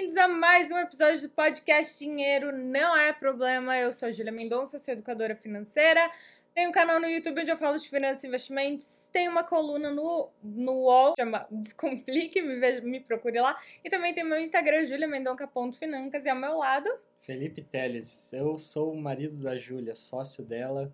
[0.00, 3.76] bem-vindos a mais um episódio do podcast Dinheiro Não É Problema.
[3.76, 6.10] Eu sou a Júlia Mendonça, sou educadora financeira.
[6.54, 9.10] Tenho um canal no YouTube onde eu falo de finanças e investimentos.
[9.12, 13.54] Tem uma coluna no, no UOL, chama Descomplique, me, me procure lá.
[13.84, 16.24] E também tem meu Instagram, juliamendonca.financas.
[16.24, 16.88] E ao meu lado...
[17.20, 18.32] Felipe Teles.
[18.32, 20.90] Eu sou o marido da Júlia, sócio dela.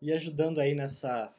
[0.00, 1.34] E ajudando aí nessa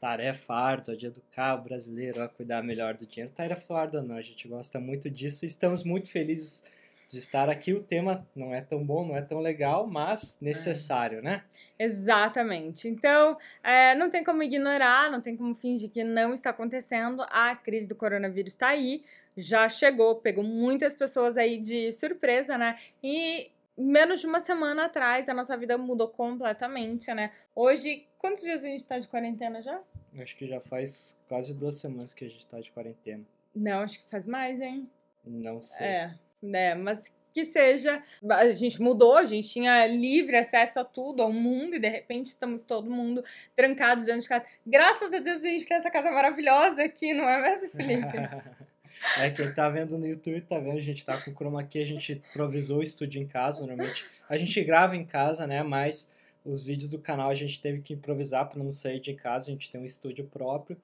[0.00, 3.32] tarefa árdua de educar o brasileiro a cuidar melhor do dinheiro.
[3.34, 6.70] Tarefa árdua não, a gente gosta muito disso e estamos muito felizes
[7.08, 7.72] de estar aqui.
[7.72, 11.22] O tema não é tão bom, não é tão legal, mas necessário, é.
[11.22, 11.44] né?
[11.78, 12.88] Exatamente.
[12.88, 17.24] Então, é, não tem como ignorar, não tem como fingir que não está acontecendo.
[17.30, 19.02] A crise do coronavírus está aí,
[19.36, 22.76] já chegou, pegou muitas pessoas aí de surpresa, né?
[23.02, 27.32] E menos de uma semana atrás a nossa vida mudou completamente, né?
[27.54, 29.80] Hoje, quantos dias a gente tá de quarentena já?
[30.18, 33.24] Acho que já faz quase duas semanas que a gente tá de quarentena.
[33.54, 34.90] Não, acho que faz mais, hein?
[35.24, 35.86] Não sei.
[35.86, 36.74] É, né?
[36.74, 38.02] Mas que seja.
[38.28, 42.26] A gente mudou, a gente tinha livre acesso a tudo, ao mundo, e de repente
[42.26, 43.22] estamos todo mundo
[43.54, 44.44] trancados dentro de casa.
[44.66, 48.16] Graças a Deus a gente tem essa casa maravilhosa aqui, não é mesmo, Felipe?
[49.16, 51.82] É, quem tá vendo no YouTube tá vendo, a gente tá com o chroma key,
[51.82, 54.04] a gente improvisou o estúdio em casa, normalmente.
[54.28, 57.94] A gente grava em casa, né, mas os vídeos do canal a gente teve que
[57.94, 60.76] improvisar para não sair de casa, a gente tem um estúdio próprio.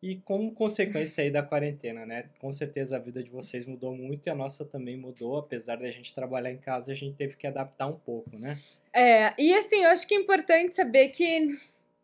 [0.00, 2.26] E como consequência aí da quarentena, né?
[2.38, 5.90] Com certeza a vida de vocês mudou muito e a nossa também mudou, apesar da
[5.90, 8.56] gente trabalhar em casa, a gente teve que adaptar um pouco, né?
[8.92, 11.58] É, e assim, eu acho que é importante saber que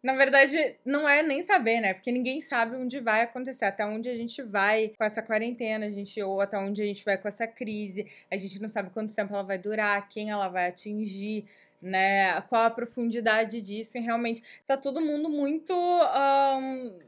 [0.05, 1.95] na verdade, não é nem saber, né?
[1.95, 5.91] Porque ninguém sabe onde vai acontecer, até onde a gente vai com essa quarentena, a
[5.91, 8.07] gente, ou até onde a gente vai com essa crise.
[8.31, 11.47] A gente não sabe quanto tempo ela vai durar, quem ela vai atingir,
[11.81, 12.39] né?
[12.43, 13.97] Qual a profundidade disso.
[13.97, 15.73] E realmente tá todo mundo muito.
[15.73, 16.99] Um,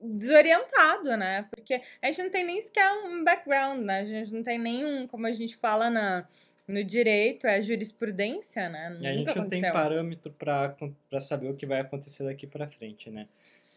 [0.00, 1.46] desorientado, né?
[1.50, 4.00] Porque a gente não tem nem sequer um background, né?
[4.00, 6.26] A gente não tem nenhum, como a gente fala na
[6.68, 8.96] no direito é jurisprudência, né?
[9.00, 13.10] E a gente não tem parâmetro para saber o que vai acontecer daqui para frente,
[13.10, 13.28] né?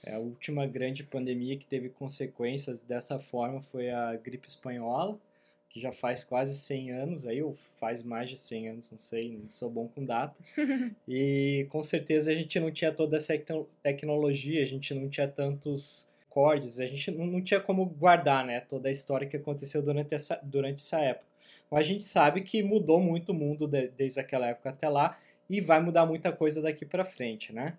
[0.03, 5.19] É, a última grande pandemia que teve consequências dessa forma foi a gripe espanhola,
[5.69, 9.37] que já faz quase 100 anos, aí ou faz mais de 100 anos, não sei,
[9.37, 10.41] não sou bom com data.
[11.07, 13.33] e com certeza a gente não tinha toda essa
[13.83, 18.61] tecnologia, a gente não tinha tantos cordes, a gente não, não tinha como guardar, né,
[18.61, 21.28] toda a história que aconteceu durante essa, durante essa época.
[21.69, 25.17] Mas a gente sabe que mudou muito o mundo de, desde aquela época até lá
[25.49, 27.77] e vai mudar muita coisa daqui para frente, né?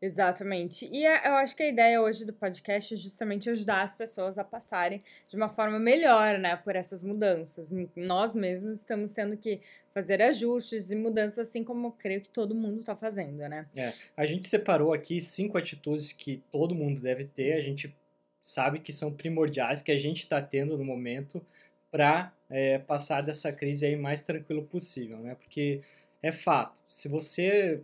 [0.00, 0.88] Exatamente.
[0.92, 4.38] E é, eu acho que a ideia hoje do podcast é justamente ajudar as pessoas
[4.38, 7.72] a passarem de uma forma melhor, né, por essas mudanças.
[7.96, 9.60] Nós mesmos estamos tendo que
[9.90, 13.66] fazer ajustes e mudanças, assim como eu creio que todo mundo está fazendo, né?
[13.74, 13.92] É.
[14.16, 17.54] A gente separou aqui cinco atitudes que todo mundo deve ter.
[17.54, 17.92] A gente
[18.40, 21.44] sabe que são primordiais, que a gente está tendo no momento
[21.90, 25.34] para é, passar dessa crise aí mais tranquilo possível, né?
[25.34, 25.82] Porque
[26.22, 27.82] é fato, se você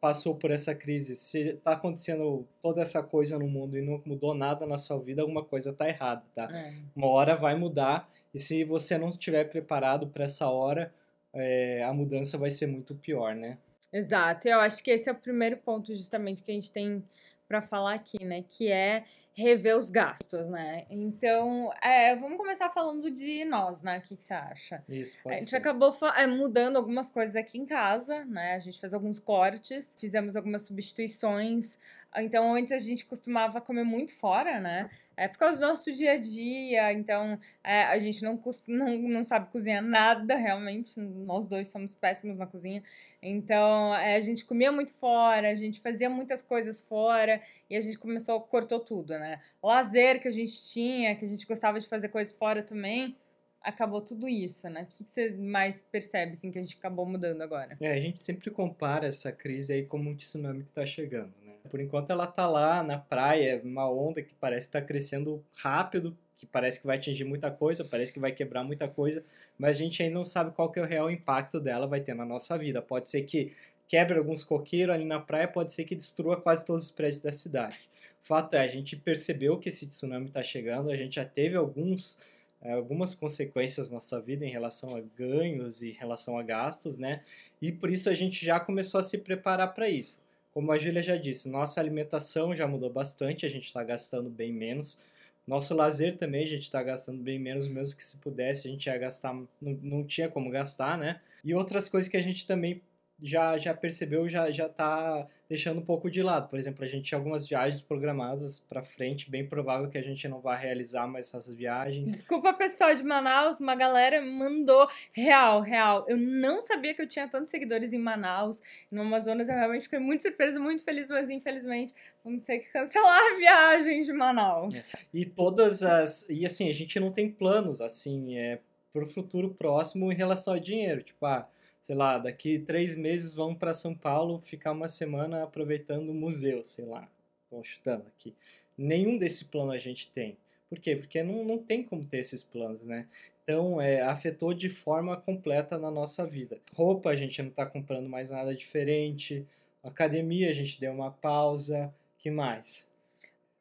[0.00, 4.34] passou por essa crise, se está acontecendo toda essa coisa no mundo e não mudou
[4.34, 6.48] nada na sua vida, alguma coisa está errada, tá?
[6.52, 6.74] É.
[6.94, 10.92] Uma hora vai mudar e se você não estiver preparado para essa hora,
[11.32, 13.58] é, a mudança vai ser muito pior, né?
[13.92, 17.02] Exato, eu acho que esse é o primeiro ponto justamente que a gente tem
[17.46, 18.44] para falar aqui, né?
[18.48, 19.04] Que é
[19.36, 20.86] rever os gastos, né?
[20.88, 23.98] Então, é, vamos começar falando de nós, né?
[23.98, 24.82] O que, que você acha?
[24.88, 25.56] Isso, pode A gente ser.
[25.56, 28.54] acabou é, mudando algumas coisas aqui em casa, né?
[28.54, 31.78] A gente fez alguns cortes, fizemos algumas substituições.
[32.16, 34.88] Então, antes a gente costumava comer muito fora, né?
[35.18, 38.38] É por causa do nosso dia a dia, então é, a gente não,
[38.68, 41.00] não, não sabe cozinhar nada, realmente.
[41.00, 42.82] Nós dois somos péssimos na cozinha.
[43.22, 47.80] Então é, a gente comia muito fora, a gente fazia muitas coisas fora e a
[47.80, 49.25] gente começou, cortou tudo, né?
[49.62, 53.16] Lazer que a gente tinha, que a gente gostava de fazer coisas fora também,
[53.60, 54.82] acabou tudo isso, né?
[54.82, 57.76] O que você mais percebe, assim, que a gente acabou mudando agora?
[57.80, 61.54] É, a gente sempre compara essa crise aí como um tsunami que tá chegando, né?
[61.68, 66.16] Por enquanto ela tá lá na praia, uma onda que parece estar tá crescendo rápido,
[66.36, 69.24] que parece que vai atingir muita coisa, parece que vai quebrar muita coisa,
[69.58, 72.14] mas a gente ainda não sabe qual que é o real impacto dela vai ter
[72.14, 72.80] na nossa vida.
[72.80, 73.52] Pode ser que
[73.88, 77.32] quebre alguns coqueiros ali na praia, pode ser que destrua quase todos os prédios da
[77.32, 77.88] cidade.
[78.26, 82.18] Fato é, a gente percebeu que esse tsunami está chegando, a gente já teve alguns,
[82.60, 86.98] eh, algumas consequências na nossa vida em relação a ganhos e em relação a gastos,
[86.98, 87.22] né?
[87.62, 90.20] E por isso a gente já começou a se preparar para isso.
[90.52, 94.52] Como a Júlia já disse, nossa alimentação já mudou bastante, a gente está gastando bem
[94.52, 95.04] menos.
[95.46, 98.86] Nosso lazer também a gente está gastando bem menos, mesmo que se pudesse a gente
[98.86, 101.20] ia gastar, não, não tinha como gastar, né?
[101.44, 102.82] E outras coisas que a gente também
[103.22, 106.48] já, já percebeu, já, já tá deixando um pouco de lado.
[106.48, 110.26] Por exemplo, a gente tinha algumas viagens programadas para frente, bem provável que a gente
[110.28, 112.10] não vá realizar mais essas viagens.
[112.10, 116.04] Desculpa, pessoal de Manaus, uma galera mandou real, real.
[116.08, 118.60] Eu não sabia que eu tinha tantos seguidores em Manaus,
[118.90, 119.48] no Amazonas.
[119.48, 124.02] Eu realmente fiquei muito surpresa, muito feliz, mas infelizmente vamos ter que cancelar a viagem
[124.02, 124.94] de Manaus.
[124.94, 124.98] É.
[125.14, 126.28] E todas as.
[126.28, 128.60] E assim, a gente não tem planos assim, é
[128.92, 131.02] para o futuro próximo em relação ao dinheiro.
[131.02, 131.48] Tipo, ah
[131.86, 136.64] sei lá, daqui três meses vamos para São Paulo ficar uma semana aproveitando o museu,
[136.64, 137.08] sei lá.
[137.44, 138.34] Estou chutando aqui.
[138.76, 140.36] Nenhum desse plano a gente tem.
[140.68, 140.96] Por quê?
[140.96, 143.06] Porque não, não tem como ter esses planos, né?
[143.44, 146.58] Então, é, afetou de forma completa na nossa vida.
[146.74, 149.46] Roupa, a gente não está comprando mais nada diferente.
[149.80, 151.94] Academia, a gente deu uma pausa.
[152.18, 152.85] que mais?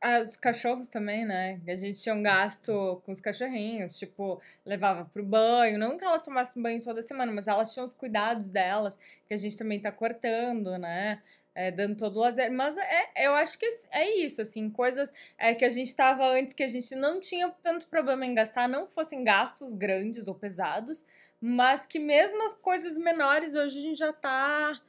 [0.01, 1.59] Ah, os cachorros também, né?
[1.67, 5.79] A gente tinha um gasto com os cachorrinhos, tipo, levava pro banho.
[5.79, 9.37] Não que elas tomassem banho toda semana, mas elas tinham os cuidados delas, que a
[9.37, 11.21] gente também tá cortando, né?
[11.55, 12.51] É, dando todo o lazer.
[12.51, 16.53] Mas é, eu acho que é isso, assim, coisas é, que a gente tava antes
[16.53, 21.05] que a gente não tinha tanto problema em gastar, não fossem gastos grandes ou pesados,
[21.41, 24.79] mas que mesmo as coisas menores hoje a gente já tá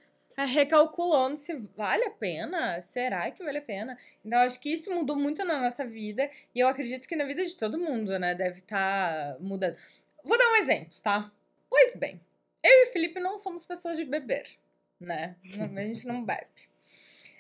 [0.45, 3.99] recalculando se vale a pena, será que vale a pena?
[4.25, 7.45] Então, acho que isso mudou muito na nossa vida e eu acredito que na vida
[7.45, 8.35] de todo mundo, né?
[8.35, 9.77] Deve estar tá mudando.
[10.23, 11.33] Vou dar um exemplo, tá?
[11.71, 12.21] Pois bem,
[12.63, 14.47] eu e o Felipe não somos pessoas de beber,
[15.01, 15.37] né?
[15.61, 16.67] A gente não bebe.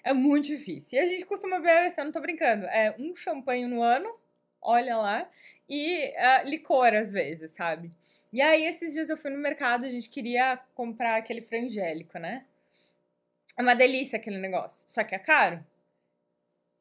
[0.02, 0.98] É muito difícil.
[0.98, 4.08] E a gente costuma beber, eu não tô brincando, é um champanhe no ano,
[4.62, 5.28] olha lá,
[5.68, 7.90] e uh, licor às vezes, sabe?
[8.32, 12.44] E aí, esses dias eu fui no mercado, a gente queria comprar aquele frangélico, né?
[13.56, 14.88] É uma delícia aquele negócio.
[14.88, 15.64] Só que é caro.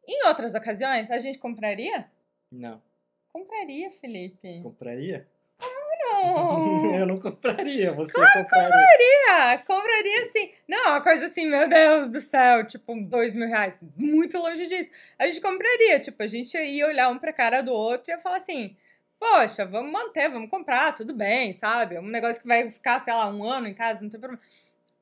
[0.07, 2.06] Em outras ocasiões, a gente compraria?
[2.51, 2.81] Não.
[3.30, 4.62] Compraria, Felipe.
[4.62, 5.27] Compraria?
[5.57, 6.95] Claro!
[6.95, 8.69] eu não compraria, você claro, compraria.
[8.69, 9.57] compraria!
[9.66, 10.51] Compraria sim.
[10.68, 13.81] Não, uma coisa assim, meu Deus do céu, tipo, dois mil reais.
[13.98, 14.92] Muito longe disso.
[15.18, 18.19] A gente compraria, tipo, a gente ia olhar um pra cara do outro e ia
[18.19, 18.75] falar assim,
[19.19, 21.95] poxa, vamos manter, vamos comprar, tudo bem, sabe?
[21.95, 24.44] É um negócio que vai ficar, sei lá, um ano em casa, não tem problema.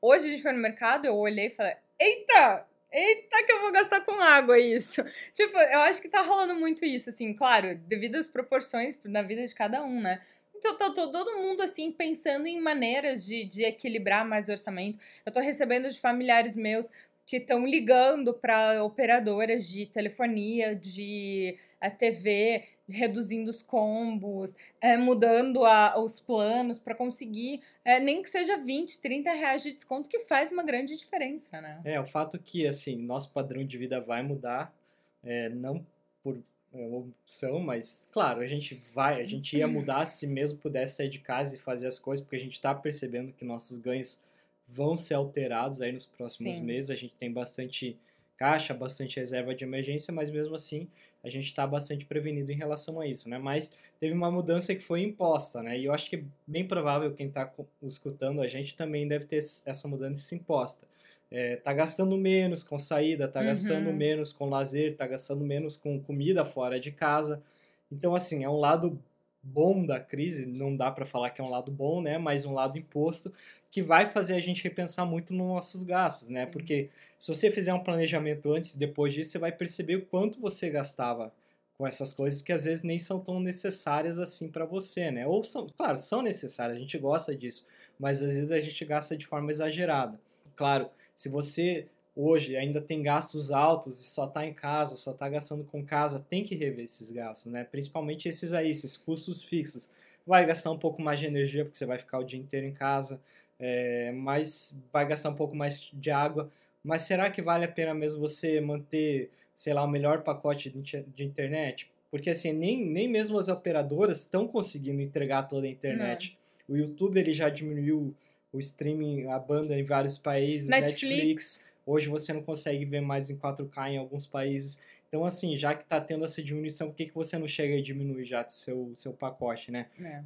[0.06, 3.72] Hoje a gente foi no mercado, eu olhei e falei, eita, eita que eu vou
[3.72, 5.02] gastar com água isso.
[5.32, 9.46] Tipo, eu acho que tá rolando muito isso, assim, claro, devido às proporções na vida
[9.46, 10.20] de cada um, né?
[10.54, 14.98] Então, tô, todo mundo, assim, pensando em maneiras de, de equilibrar mais o orçamento.
[15.24, 16.90] Eu tô recebendo de familiares meus
[17.24, 25.64] que estão ligando para operadoras de telefonia, de a TV, reduzindo os combos, é, mudando
[25.64, 30.20] a, os planos para conseguir, é, nem que seja 20, 30 reais de desconto, que
[30.20, 31.80] faz uma grande diferença, né?
[31.84, 34.74] É, o fato que, assim, nosso padrão de vida vai mudar,
[35.22, 35.84] é, não
[36.22, 36.42] por
[36.72, 41.10] é, opção, mas, claro, a gente vai, a gente ia mudar se mesmo pudesse sair
[41.10, 44.22] de casa e fazer as coisas, porque a gente está percebendo que nossos ganhos
[44.66, 46.62] vão ser alterados aí nos próximos Sim.
[46.64, 47.98] meses, a gente tem bastante
[48.36, 50.88] caixa, bastante reserva de emergência, mas mesmo assim
[51.22, 53.38] a gente está bastante prevenido em relação a isso, né?
[53.38, 55.78] Mas teve uma mudança que foi imposta, né?
[55.78, 57.50] E eu acho que é bem provável quem está
[57.82, 60.86] escutando a gente também deve ter essa mudança imposta.
[61.30, 63.46] É, tá gastando menos com saída, tá uhum.
[63.46, 67.42] gastando menos com lazer, tá gastando menos com comida fora de casa.
[67.90, 69.00] Então, assim, é um lado
[69.44, 72.16] bom da crise, não dá para falar que é um lado bom, né?
[72.18, 73.32] Mas um lado imposto
[73.70, 76.46] que vai fazer a gente repensar muito nos nossos gastos, né?
[76.46, 76.52] Sim.
[76.52, 80.40] Porque se você fizer um planejamento antes e depois disso, você vai perceber o quanto
[80.40, 81.32] você gastava
[81.76, 85.26] com essas coisas que às vezes nem são tão necessárias assim para você, né?
[85.26, 87.66] Ou são, claro, são necessárias, a gente gosta disso,
[87.98, 90.20] mas às vezes a gente gasta de forma exagerada.
[90.56, 95.28] Claro, se você hoje ainda tem gastos altos e só está em casa, só está
[95.28, 97.64] gastando com casa, tem que rever esses gastos, né?
[97.64, 99.90] Principalmente esses aí, esses custos fixos.
[100.26, 102.72] Vai gastar um pouco mais de energia porque você vai ficar o dia inteiro em
[102.72, 103.20] casa,
[103.58, 106.50] é, mas vai gastar um pouco mais de água.
[106.82, 111.24] Mas será que vale a pena mesmo você manter, sei lá, o melhor pacote de
[111.24, 111.90] internet?
[112.10, 116.38] Porque assim, nem, nem mesmo as operadoras estão conseguindo entregar toda a internet.
[116.68, 116.76] Não.
[116.76, 118.14] O YouTube ele já diminuiu
[118.52, 123.30] o streaming, a banda em vários países, Netflix, Netflix Hoje você não consegue ver mais
[123.30, 124.80] em 4K em alguns países.
[125.08, 127.82] Então, assim, já que está tendo essa diminuição, por que, que você não chega e
[127.82, 129.86] diminui já seu, seu pacote, né?
[130.00, 130.22] É.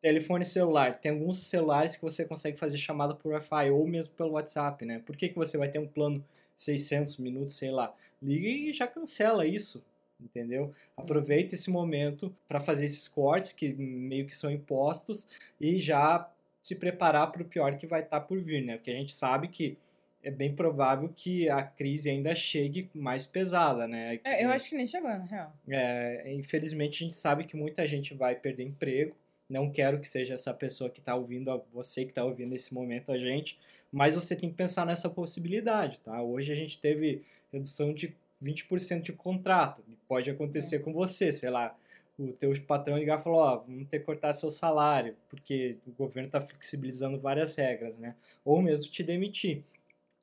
[0.00, 0.94] Telefone celular.
[0.96, 5.02] Tem alguns celulares que você consegue fazer chamada por Wi-Fi ou mesmo pelo WhatsApp, né?
[5.04, 7.94] Por que, que você vai ter um plano 600 minutos, sei lá?
[8.22, 9.84] Liga e já cancela isso,
[10.20, 10.72] entendeu?
[10.96, 15.26] Aproveita esse momento para fazer esses cortes que meio que são impostos
[15.60, 16.30] e já
[16.62, 18.76] se preparar para o pior que vai estar tá por vir, né?
[18.76, 19.76] Porque a gente sabe que
[20.22, 24.20] é bem provável que a crise ainda chegue mais pesada, né?
[24.24, 25.52] É, eu acho que nem chegou, na real.
[25.68, 29.16] É, infelizmente, a gente sabe que muita gente vai perder emprego,
[29.48, 33.10] Não quero que seja essa pessoa que está ouvindo, você que está ouvindo nesse momento
[33.10, 33.58] a gente,
[33.90, 36.22] mas você tem que pensar nessa possibilidade, tá?
[36.22, 37.22] Hoje a gente teve
[37.52, 39.82] redução de 20% de contrato.
[40.06, 40.78] Pode acontecer é.
[40.78, 41.76] com você, sei lá,
[42.18, 45.76] o teu patrão ligar e falar, ó, oh, vamos ter que cortar seu salário, porque
[45.86, 48.14] o governo está flexibilizando várias regras, né?
[48.44, 49.62] Ou mesmo te demitir.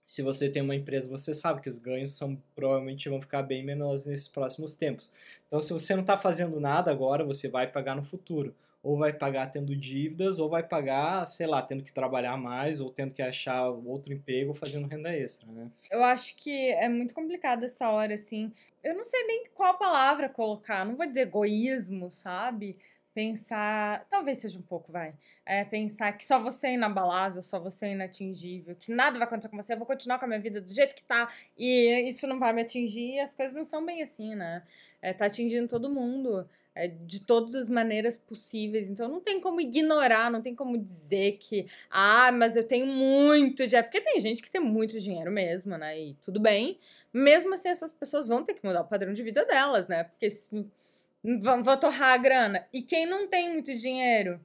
[0.08, 3.62] Se você tem uma empresa, você sabe que os ganhos são provavelmente vão ficar bem
[3.62, 5.12] menores nesses próximos tempos.
[5.46, 9.12] Então, se você não está fazendo nada agora, você vai pagar no futuro ou vai
[9.12, 13.22] pagar tendo dívidas, ou vai pagar, sei lá, tendo que trabalhar mais, ou tendo que
[13.22, 15.70] achar outro emprego fazendo renda extra, né?
[15.92, 18.50] Eu acho que é muito complicado essa hora, assim.
[18.82, 22.78] Eu não sei nem qual palavra colocar, não vou dizer egoísmo, sabe?
[23.18, 25.12] Pensar, talvez seja um pouco, vai.
[25.44, 29.50] É pensar que só você é inabalável, só você é inatingível, que nada vai acontecer
[29.50, 32.28] com você, eu vou continuar com a minha vida do jeito que tá e isso
[32.28, 33.16] não vai me atingir.
[33.16, 34.62] E as coisas não são bem assim, né?
[35.02, 38.88] É, tá atingindo todo mundo é, de todas as maneiras possíveis.
[38.88, 43.66] Então não tem como ignorar, não tem como dizer que, ah, mas eu tenho muito
[43.66, 43.88] dinheiro.
[43.88, 46.00] Porque tem gente que tem muito dinheiro mesmo, né?
[46.00, 46.78] E tudo bem.
[47.12, 50.04] Mesmo assim, essas pessoas vão ter que mudar o padrão de vida delas, né?
[50.04, 50.68] Porque se,
[51.40, 52.68] vão torrar a grana.
[52.72, 54.40] E quem não tem muito dinheiro?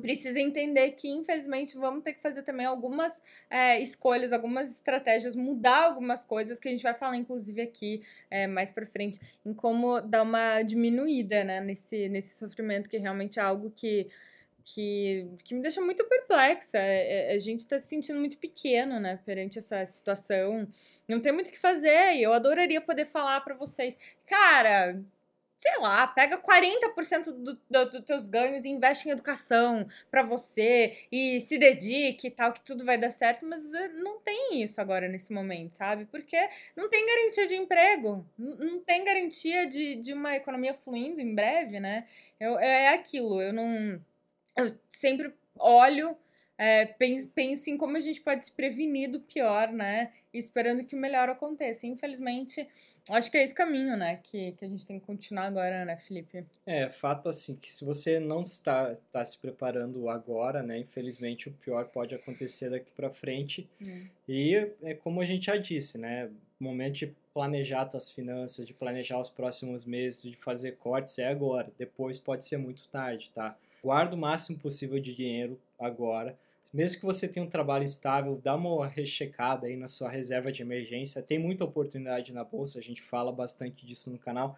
[0.00, 5.84] precisa entender que, infelizmente, vamos ter que fazer também algumas é, escolhas, algumas estratégias, mudar
[5.84, 10.00] algumas coisas que a gente vai falar, inclusive, aqui é, mais para frente, em como
[10.00, 14.08] dar uma diminuída né, nesse, nesse sofrimento, que realmente é algo que.
[14.70, 16.76] Que, que me deixa muito perplexa.
[16.76, 20.68] É, é a gente está se sentindo muito pequeno, né, perante essa situação.
[21.08, 22.18] Não tem muito o que fazer.
[22.18, 25.02] Eu adoraria poder falar para vocês, cara,
[25.58, 31.06] sei lá, pega 40% dos do, do teus ganhos e investe em educação para você
[31.10, 34.80] e se dedique e tal, que tudo vai dar certo, mas eh, não tem isso
[34.80, 36.06] agora nesse momento, sabe?
[36.06, 36.36] Porque
[36.76, 41.80] não tem garantia de emprego, não tem garantia de, de uma economia fluindo em breve,
[41.80, 42.06] né?
[42.38, 44.00] Eu, é aquilo, eu não.
[44.56, 46.16] Eu sempre olho
[46.58, 50.12] é, penso, penso em como a gente pode se prevenir do pior, né?
[50.32, 51.86] esperando que o melhor aconteça.
[51.86, 52.66] Infelizmente,
[53.10, 54.20] acho que é esse caminho, né?
[54.22, 56.44] Que, que a gente tem que continuar agora, né, Felipe?
[56.66, 60.78] É, fato assim, que se você não está, está se preparando agora, né?
[60.78, 63.68] Infelizmente, o pior pode acontecer daqui para frente.
[63.80, 64.06] Hum.
[64.28, 66.30] E é como a gente já disse, né?
[66.60, 71.70] Momento de planejar suas finanças, de planejar os próximos meses, de fazer cortes é agora.
[71.78, 73.56] Depois pode ser muito tarde, tá?
[73.82, 76.36] Guarda o máximo possível de dinheiro agora
[76.72, 80.62] mesmo que você tenha um trabalho estável, dá uma rechecada aí na sua reserva de
[80.62, 81.22] emergência.
[81.22, 84.56] Tem muita oportunidade na bolsa, a gente fala bastante disso no canal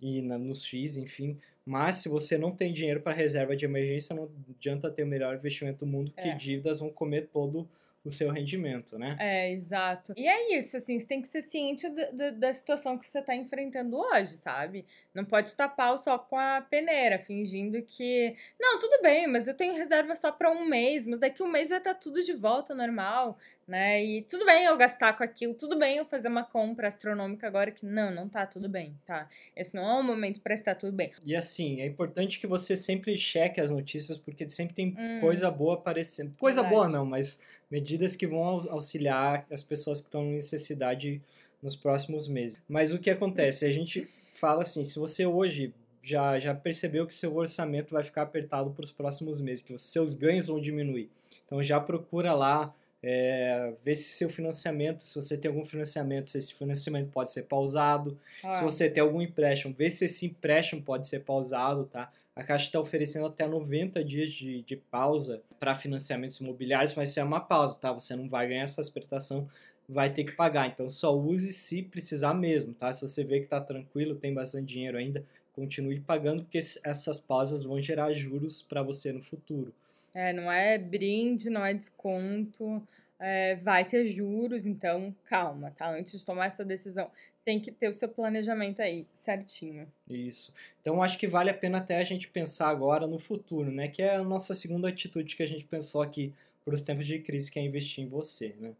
[0.00, 1.38] e na, nos FIIs, enfim.
[1.64, 5.36] Mas se você não tem dinheiro para reserva de emergência, não adianta ter o melhor
[5.36, 6.34] investimento do mundo, porque é.
[6.34, 7.68] dívidas vão comer todo
[8.04, 9.16] o seu rendimento, né?
[9.18, 10.14] É, exato.
[10.16, 13.34] E é isso, assim, você tem que ser ciente da, da situação que você está
[13.34, 14.86] enfrentando hoje, sabe?
[15.14, 19.54] Não pode tapar o sol com a peneira, fingindo que, não, tudo bem, mas eu
[19.54, 22.32] tenho reserva só para um mês, mas daqui um mês vai estar tá tudo de
[22.32, 23.38] volta normal,
[23.70, 24.02] né?
[24.02, 27.70] E tudo bem eu gastar com aquilo, tudo bem eu fazer uma compra astronômica agora
[27.70, 29.28] que não, não tá tudo bem, tá?
[29.54, 31.12] Esse não é o momento para estar tudo bem.
[31.24, 35.50] E assim, é importante que você sempre cheque as notícias, porque sempre tem hum, coisa
[35.50, 36.34] boa aparecendo.
[36.38, 36.74] Coisa verdade.
[36.74, 41.22] boa não, mas medidas que vão auxiliar as pessoas que estão em necessidade
[41.62, 42.58] nos próximos meses.
[42.68, 43.64] Mas o que acontece?
[43.64, 45.72] A gente fala assim, se você hoje
[46.02, 49.82] já, já percebeu que seu orçamento vai ficar apertado para os próximos meses, que os
[49.82, 51.10] seus ganhos vão diminuir.
[51.44, 56.38] Então já procura lá é, ver se seu financiamento, se você tem algum financiamento, se
[56.38, 58.18] esse financiamento pode ser pausado.
[58.42, 58.54] Ah.
[58.54, 62.10] Se você tem algum empréstimo, ver se esse empréstimo pode ser pausado, tá?
[62.40, 67.20] A Caixa está oferecendo até 90 dias de, de pausa para financiamentos imobiliários, mas isso
[67.20, 67.92] é uma pausa, tá?
[67.92, 69.46] Você não vai ganhar essa exportação,
[69.86, 70.66] vai ter que pagar.
[70.66, 72.90] Então só use se precisar mesmo, tá?
[72.94, 77.62] Se você vê que está tranquilo, tem bastante dinheiro ainda, continue pagando, porque essas pausas
[77.62, 79.70] vão gerar juros para você no futuro.
[80.14, 82.82] É, não é brinde, não é desconto,
[83.18, 85.90] é, vai ter juros, então calma, tá?
[85.90, 87.10] Antes de tomar essa decisão,
[87.44, 89.86] tem que ter o seu planejamento aí certinho.
[90.08, 90.52] Isso.
[90.80, 93.88] Então acho que vale a pena até a gente pensar agora no futuro, né?
[93.88, 96.32] Que é a nossa segunda atitude que a gente pensou aqui
[96.64, 98.72] para os tempos de crise, que é investir em você, né?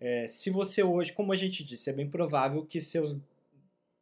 [0.00, 3.18] É, se você hoje, como a gente disse, é bem provável que seus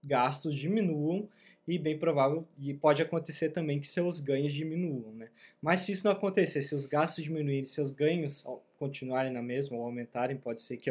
[0.02, 1.28] gastos diminuam
[1.66, 5.28] e bem provável, e pode acontecer também que seus ganhos diminuam, né?
[5.60, 8.44] Mas se isso não acontecer, se os gastos diminuírem, seus ganhos
[8.78, 10.90] continuarem na mesma ou aumentarem, pode ser que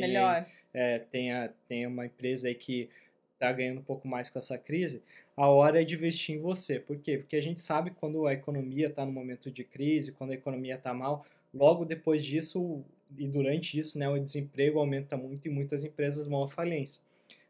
[0.00, 0.46] Melhor.
[0.72, 2.88] É, tenha, tenha uma empresa aí que
[3.34, 5.02] está ganhando um pouco mais com essa crise,
[5.36, 6.78] a hora é de investir em você.
[6.78, 7.18] Por quê?
[7.18, 10.74] Porque a gente sabe quando a economia está no momento de crise, quando a economia
[10.74, 12.84] está mal, logo depois disso
[13.18, 17.02] e durante isso, né, o desemprego aumenta muito e muitas empresas vão à falência.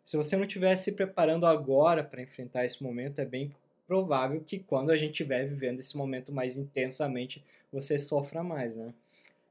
[0.02, 3.52] Se você não estiver se preparando agora para enfrentar esse momento, é bem
[3.86, 8.92] provável que quando a gente estiver vivendo esse momento mais intensamente, você sofra mais, né?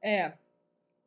[0.01, 0.33] É.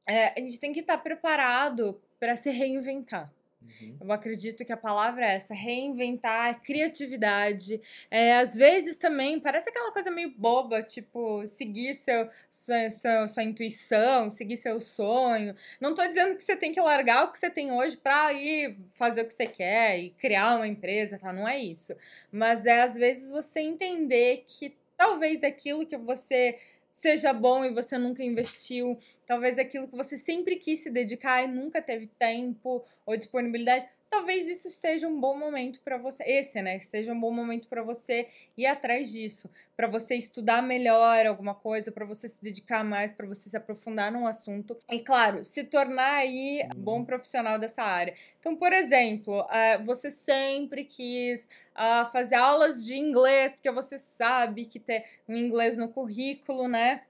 [0.08, 3.32] é a gente tem que estar preparado para se reinventar.
[3.80, 3.96] Uhum.
[4.00, 7.80] Eu acredito que a palavra é essa, reinventar, criatividade.
[8.10, 13.42] É, às vezes também parece aquela coisa meio boba, tipo, seguir seu, sua, sua, sua
[13.42, 15.54] intuição, seguir seu sonho.
[15.80, 18.76] Não tô dizendo que você tem que largar o que você tem hoje para ir
[18.92, 21.32] fazer o que você quer e criar uma empresa, tá?
[21.32, 21.94] Não é isso.
[22.30, 26.56] Mas é às vezes você entender que talvez aquilo que você
[26.94, 28.96] seja bom e você nunca investiu,
[29.26, 34.46] talvez aquilo que você sempre quis se dedicar e nunca teve tempo ou disponibilidade, talvez
[34.46, 38.28] isso esteja um bom momento para você, esse, né, esteja um bom momento para você
[38.56, 43.26] ir atrás disso, para você estudar melhor alguma coisa, para você se dedicar mais, para
[43.26, 47.04] você se aprofundar num assunto e, claro, se tornar aí bom uhum.
[47.04, 48.14] profissional dessa área.
[48.38, 54.64] Então, por exemplo, uh, você sempre quis uh, fazer aulas de inglês, porque você sabe
[54.64, 57.02] que ter um inglês no currículo, né?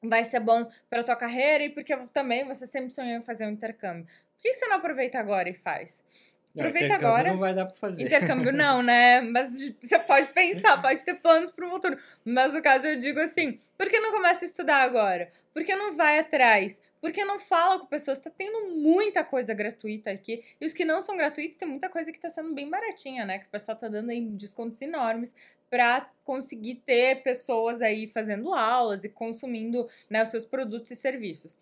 [0.00, 3.50] vai ser bom para tua carreira e porque também você sempre sonhou em fazer um
[3.50, 4.06] intercâmbio.
[4.38, 6.02] Por que você não aproveita agora e faz?
[6.56, 7.30] Aproveita não, agora.
[7.30, 8.04] Não vai dar para fazer.
[8.04, 9.20] Intercâmbio não, né?
[9.20, 11.98] Mas você pode pensar, pode ter planos para o futuro.
[12.24, 15.30] Mas no caso eu digo assim: por que não começa a estudar agora?
[15.52, 16.80] Por que não vai atrás?
[17.00, 18.18] Por que não fala com pessoas?
[18.18, 20.42] Está tendo muita coisa gratuita aqui.
[20.60, 23.38] E os que não são gratuitos, tem muita coisa que está sendo bem baratinha, né?
[23.38, 25.34] Que o pessoal está dando aí descontos enormes
[25.70, 31.58] para conseguir ter pessoas aí fazendo aulas e consumindo né, os seus produtos e serviços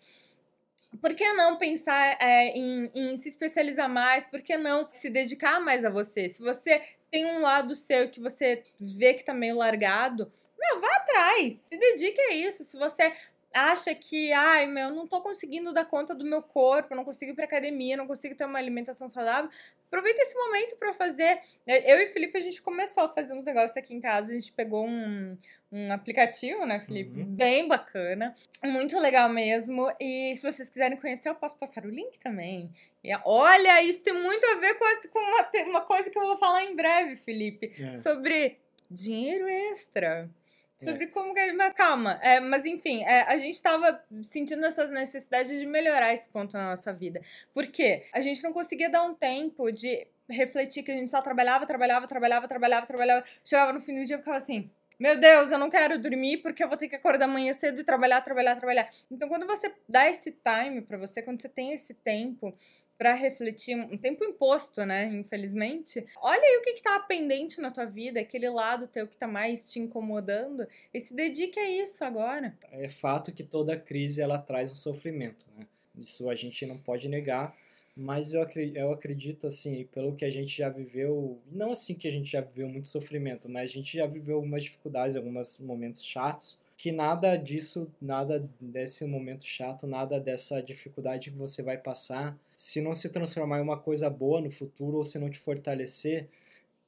[1.01, 4.25] por que não pensar é, em, em, se especializar mais?
[4.25, 6.29] Por que não se dedicar mais a você?
[6.29, 10.95] Se você tem um lado seu que você vê que tá meio largado, meu, vá
[10.95, 12.63] atrás, se dedique a isso.
[12.63, 13.13] Se você
[13.53, 17.35] acha que, ai, meu, não tô conseguindo dar conta do meu corpo, não consigo ir
[17.35, 19.49] pra academia, não consigo ter uma alimentação saudável,
[19.87, 21.39] aproveita esse momento para fazer.
[21.65, 24.31] É, eu e o Felipe, a gente começou a fazer uns negócios aqui em casa,
[24.31, 25.37] a gente pegou um,
[25.71, 27.21] um aplicativo, né, Felipe?
[27.21, 27.35] Uhum.
[27.35, 29.91] Bem bacana, muito legal mesmo.
[29.99, 32.69] E se vocês quiserem conhecer, eu posso passar o link também.
[33.03, 36.37] E, olha, isso tem muito a ver com, com uma, uma coisa que eu vou
[36.37, 37.93] falar em breve, Felipe, é.
[37.93, 38.57] sobre
[38.89, 40.29] dinheiro extra.
[40.77, 41.07] Sobre é.
[41.07, 41.51] como que.
[41.53, 46.29] Mas calma, é, mas enfim, é, a gente estava sentindo essas necessidades de melhorar esse
[46.29, 47.19] ponto na nossa vida.
[47.53, 48.05] Por quê?
[48.13, 52.07] A gente não conseguia dar um tempo de refletir que a gente só trabalhava, trabalhava,
[52.07, 53.25] trabalhava, trabalhava, trabalhava.
[53.43, 54.69] Chegava no fim do dia e ficava assim.
[54.99, 57.83] Meu Deus, eu não quero dormir porque eu vou ter que acordar amanhã cedo e
[57.83, 58.89] trabalhar, trabalhar, trabalhar.
[59.11, 62.57] Então, quando você dá esse time para você, quando você tem esse tempo,
[62.97, 65.05] para refletir, um tempo imposto, né?
[65.13, 66.05] Infelizmente.
[66.17, 69.71] Olha aí o que, está pendente na tua vida, aquele lado teu que está mais
[69.71, 72.57] te incomodando, e se dedique a isso agora.
[72.71, 75.67] É fato que toda crise ela traz um sofrimento, né?
[75.95, 77.55] Isso a gente não pode negar,
[77.95, 82.07] mas eu acredito, eu acredito assim, pelo que a gente já viveu, não assim que
[82.07, 86.03] a gente já viveu muito sofrimento, mas a gente já viveu algumas dificuldades, alguns momentos
[86.03, 92.37] chatos que nada disso, nada desse momento chato, nada dessa dificuldade que você vai passar,
[92.53, 96.27] se não se transformar em uma coisa boa no futuro ou se não te fortalecer,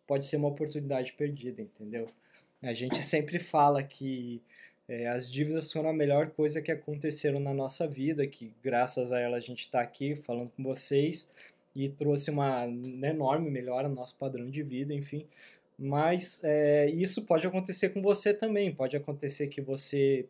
[0.06, 2.08] pode ser uma oportunidade perdida, entendeu?
[2.62, 4.42] A gente sempre fala que
[4.88, 9.20] é, as dívidas foram a melhor coisa que aconteceram na nossa vida, que graças a
[9.20, 11.32] ela a gente está aqui falando com vocês
[11.76, 15.26] e trouxe uma enorme melhora no nosso padrão de vida, enfim.
[15.82, 18.70] Mas é, isso pode acontecer com você também.
[18.70, 20.28] Pode acontecer que você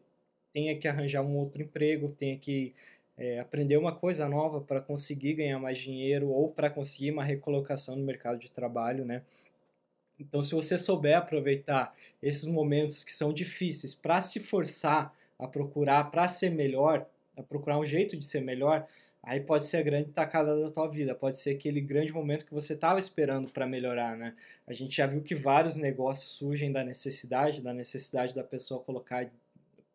[0.54, 2.72] tenha que arranjar um outro emprego, tenha que
[3.18, 7.96] é, aprender uma coisa nova para conseguir ganhar mais dinheiro ou para conseguir uma recolocação
[7.96, 9.24] no mercado de trabalho, né?
[10.20, 16.12] Então, se você souber aproveitar esses momentos que são difíceis para se forçar a procurar
[16.12, 18.86] para ser melhor, a procurar um jeito de ser melhor,
[19.22, 22.54] Aí pode ser a grande tacada da tua vida, pode ser aquele grande momento que
[22.54, 24.34] você estava esperando para melhorar, né?
[24.66, 29.30] A gente já viu que vários negócios surgem da necessidade, da necessidade da pessoa colocar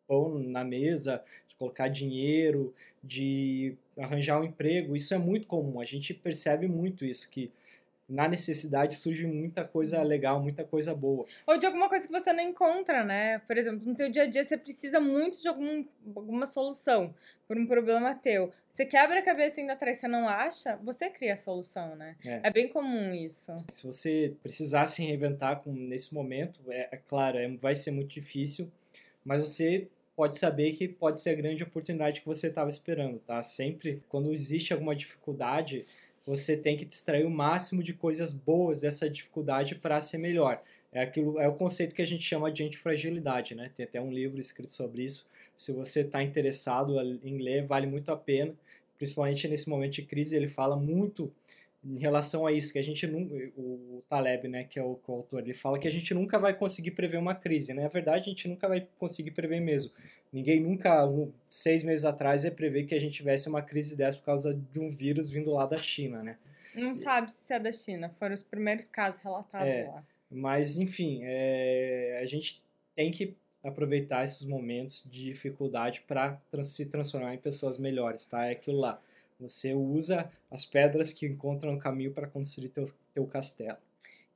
[0.07, 4.95] pão na mesa, de colocar dinheiro, de arranjar um emprego.
[4.95, 7.51] Isso é muito comum, a gente percebe muito isso, que
[8.09, 11.25] na necessidade surge muita coisa legal, muita coisa boa.
[11.47, 13.39] Ou de alguma coisa que você não encontra, né?
[13.41, 17.15] Por exemplo, no teu dia a dia você precisa muito de algum, alguma solução
[17.49, 18.53] por um problema teu.
[18.69, 22.17] Você quebra a cabeça indo atrás você não acha, você cria a solução, né?
[22.25, 23.53] É, é bem comum isso.
[23.71, 28.11] Se você precisar se reinventar com, nesse momento, é, é claro, é, vai ser muito
[28.11, 28.71] difícil,
[29.25, 33.43] mas você pode saber que pode ser a grande oportunidade que você estava esperando, tá?
[33.43, 35.85] Sempre quando existe alguma dificuldade
[36.27, 40.63] você tem que extrair o máximo de coisas boas dessa dificuldade para ser melhor.
[40.93, 43.71] É, aquilo, é o conceito que a gente chama de antifragilidade, né?
[43.75, 45.29] Tem até um livro escrito sobre isso.
[45.57, 48.55] Se você está interessado em ler, vale muito a pena.
[48.97, 51.33] Principalmente nesse momento de crise, ele fala muito
[51.85, 53.23] em relação a isso, que a gente não,
[53.57, 56.93] o Taleb, né, que é o, autor, ele fala que a gente nunca vai conseguir
[56.93, 57.83] prever uma crise, né?
[57.83, 59.93] Na verdade, a gente nunca vai conseguir prever mesmo.
[60.33, 64.17] Ninguém nunca, um, seis meses atrás, ia prever que a gente tivesse uma crise dessa
[64.17, 66.39] por causa de um vírus vindo lá da China, né?
[66.75, 70.05] Não sabe se é da China, foram os primeiros casos relatados é, lá.
[70.31, 72.63] Mas, enfim, é, a gente
[72.97, 78.47] tem que aproveitar esses momentos de dificuldade para trans se transformar em pessoas melhores, tá?
[78.47, 79.01] É aquilo lá.
[79.39, 83.79] Você usa as pedras que encontram no caminho para construir teu, teu castelo.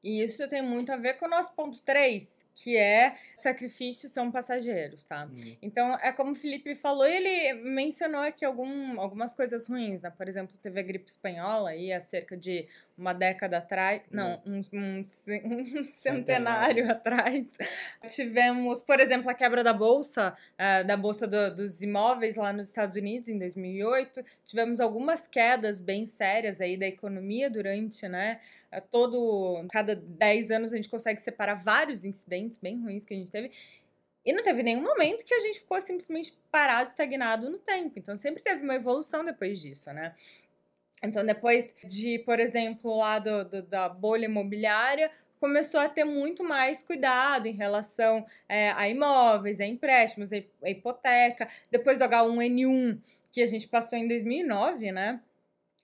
[0.02, 4.30] E isso tem muito a ver com o nosso ponto 3, que é sacrifícios são
[4.30, 5.26] passageiros, tá?
[5.26, 5.56] Uhum.
[5.60, 10.10] Então, é como o Felipe falou, ele mencionou aqui algum, algumas coisas ruins, né?
[10.10, 14.60] Por exemplo, teve a gripe espanhola aí há cerca de uma década atrás, não, um,
[14.72, 17.56] um, um centenário, centenário atrás.
[18.08, 22.68] Tivemos, por exemplo, a quebra da bolsa, uh, da bolsa do, dos imóveis lá nos
[22.68, 24.24] Estados Unidos em 2008.
[24.44, 28.40] Tivemos algumas quedas bem sérias aí da economia durante, né?
[28.70, 33.16] Eh, todo, cada 10 anos a gente consegue separar vários incidentes bem ruins que a
[33.16, 33.50] gente teve.
[34.24, 37.98] E não teve nenhum momento que a gente ficou simplesmente parado, estagnado no tempo.
[37.98, 40.14] Então sempre teve uma evolução depois disso, né?
[41.02, 46.42] Então, depois de, por exemplo, lá do, do, da bolha imobiliária, começou a ter muito
[46.42, 51.48] mais cuidado em relação é, a imóveis, a empréstimos, a hipoteca.
[51.70, 55.20] Depois do H1N1, que a gente passou em 2009, né?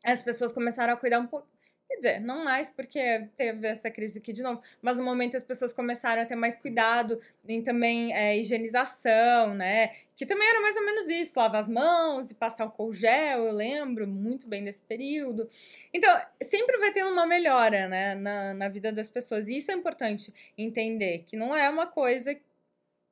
[0.04, 1.46] As pessoas começaram a cuidar um pouco
[1.94, 5.44] Quer dizer, não mais porque teve essa crise aqui de novo, mas no momento as
[5.44, 9.92] pessoas começaram a ter mais cuidado em também é, higienização, né?
[10.16, 13.52] Que também era mais ou menos isso, lavar as mãos e passar álcool gel, eu
[13.52, 15.48] lembro muito bem desse período.
[15.92, 19.46] Então, sempre vai ter uma melhora, né, na, na vida das pessoas.
[19.46, 22.36] E isso é importante entender, que não é uma coisa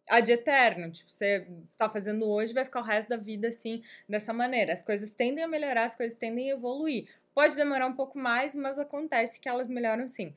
[0.08, 0.90] ad eterno.
[0.90, 4.72] Tipo, você tá fazendo hoje, vai ficar o resto da vida assim, dessa maneira.
[4.72, 7.08] As coisas tendem a melhorar, as coisas tendem a evoluir.
[7.34, 10.34] Pode demorar um pouco mais, mas acontece que elas melhoram sim.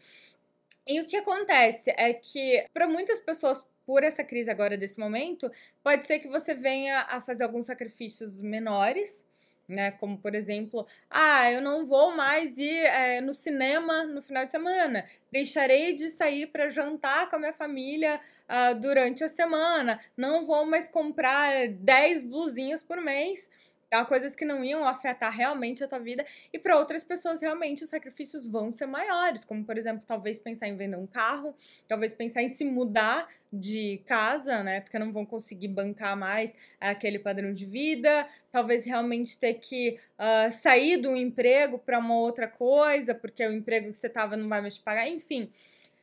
[0.87, 5.51] E o que acontece é que, para muitas pessoas, por essa crise agora desse momento,
[5.83, 9.25] pode ser que você venha a fazer alguns sacrifícios menores,
[9.67, 9.91] né?
[9.91, 14.51] Como por exemplo, ah, eu não vou mais ir é, no cinema no final de
[14.51, 20.45] semana, deixarei de sair para jantar com a minha família uh, durante a semana, não
[20.45, 23.49] vou mais comprar 10 blusinhas por mês
[23.89, 24.03] Tá?
[24.03, 26.25] Coisas que não iam afetar realmente a tua vida.
[26.51, 29.45] E para outras pessoas, realmente, os sacrifícios vão ser maiores.
[29.45, 31.55] Como, por exemplo, talvez pensar em vender um carro,
[31.87, 34.81] talvez pensar em se mudar de casa, né?
[34.81, 38.27] Porque não vão conseguir bancar mais aquele padrão de vida.
[38.51, 43.91] Talvez realmente ter que uh, sair do emprego para uma outra coisa, porque o emprego
[43.91, 45.07] que você tava não vai mais te pagar.
[45.07, 45.49] Enfim.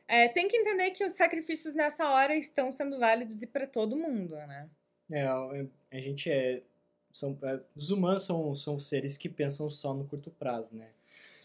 [0.07, 3.95] É, tem que entender que os sacrifícios nessa hora estão sendo válidos e para todo
[3.95, 4.69] mundo, né?
[5.11, 6.61] É, a gente é
[7.13, 10.87] são, é, os humanos são, são seres que pensam só no curto prazo, né?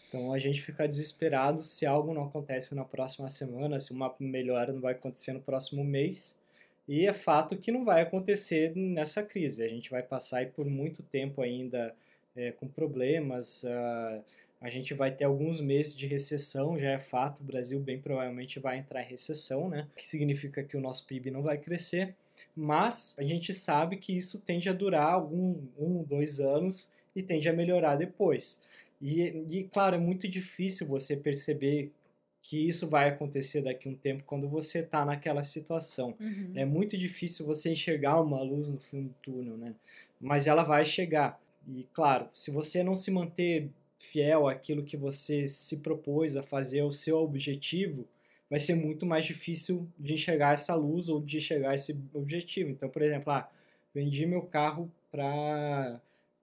[0.07, 4.73] Então a gente fica desesperado se algo não acontece na próxima semana, se uma melhora
[4.73, 6.39] não vai acontecer no próximo mês.
[6.87, 9.61] E é fato que não vai acontecer nessa crise.
[9.61, 11.95] A gente vai passar por muito tempo ainda
[12.35, 13.61] é, com problemas.
[13.63, 14.23] Uh,
[14.59, 17.41] a gente vai ter alguns meses de recessão, já é fato.
[17.41, 19.87] O Brasil bem provavelmente vai entrar em recessão, né?
[19.93, 22.15] O que significa que o nosso PIB não vai crescer
[22.55, 27.47] mas a gente sabe que isso tende a durar algum um, dois anos e tende
[27.47, 28.61] a melhorar depois.
[29.01, 31.91] E, e claro, é muito difícil você perceber
[32.41, 36.15] que isso vai acontecer daqui a um tempo quando você está naquela situação.
[36.19, 36.51] Uhum.
[36.55, 39.75] É muito difícil você enxergar uma luz no fim do túnel, né?
[40.19, 41.39] Mas ela vai chegar.
[41.67, 46.81] E claro, se você não se manter fiel àquilo que você se propôs a fazer,
[46.81, 48.07] o seu objetivo,
[48.49, 52.69] vai ser muito mais difícil de enxergar essa luz ou de enxergar esse objetivo.
[52.71, 53.49] Então, por exemplo, ah,
[53.93, 56.01] vendi meu carro para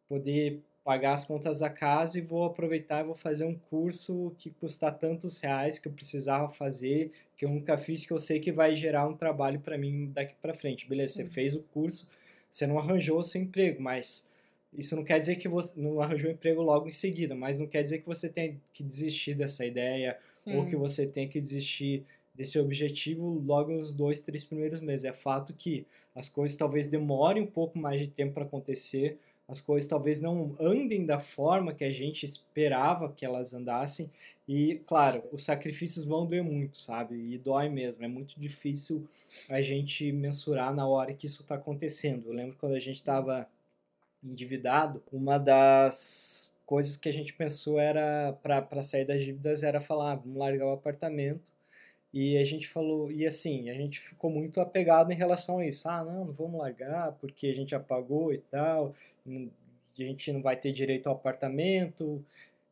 [0.08, 4.50] poder pagar as contas da casa e vou aproveitar e vou fazer um curso que
[4.50, 8.52] custa tantos reais que eu precisava fazer, que eu nunca fiz, que eu sei que
[8.52, 10.88] vai gerar um trabalho para mim daqui para frente.
[10.88, 11.24] Beleza, Sim.
[11.24, 12.08] você fez o curso,
[12.48, 14.32] você não arranjou o seu emprego, mas
[14.72, 17.66] isso não quer dizer que você não arranjou um emprego logo em seguida, mas não
[17.66, 20.56] quer dizer que você tem que desistir dessa ideia Sim.
[20.56, 25.04] ou que você tem que desistir desse objetivo logo nos dois, três primeiros meses.
[25.04, 29.60] É fato que as coisas talvez demorem um pouco mais de tempo para acontecer, as
[29.60, 34.10] coisas talvez não andem da forma que a gente esperava que elas andassem.
[34.48, 37.14] E, claro, os sacrifícios vão doer muito, sabe?
[37.14, 38.04] E dói mesmo.
[38.04, 39.06] É muito difícil
[39.48, 42.26] a gente mensurar na hora que isso está acontecendo.
[42.26, 43.48] Eu lembro quando a gente estava
[44.26, 50.12] endividado, uma das coisas que a gente pensou era para sair das dívidas era falar,
[50.12, 51.50] ah, vamos largar o apartamento.
[52.12, 55.88] E a gente falou, e assim, a gente ficou muito apegado em relação a isso.
[55.88, 58.94] Ah, não, não vamos largar porque a gente apagou e tal,
[59.26, 59.48] a
[59.94, 62.24] gente não vai ter direito ao apartamento.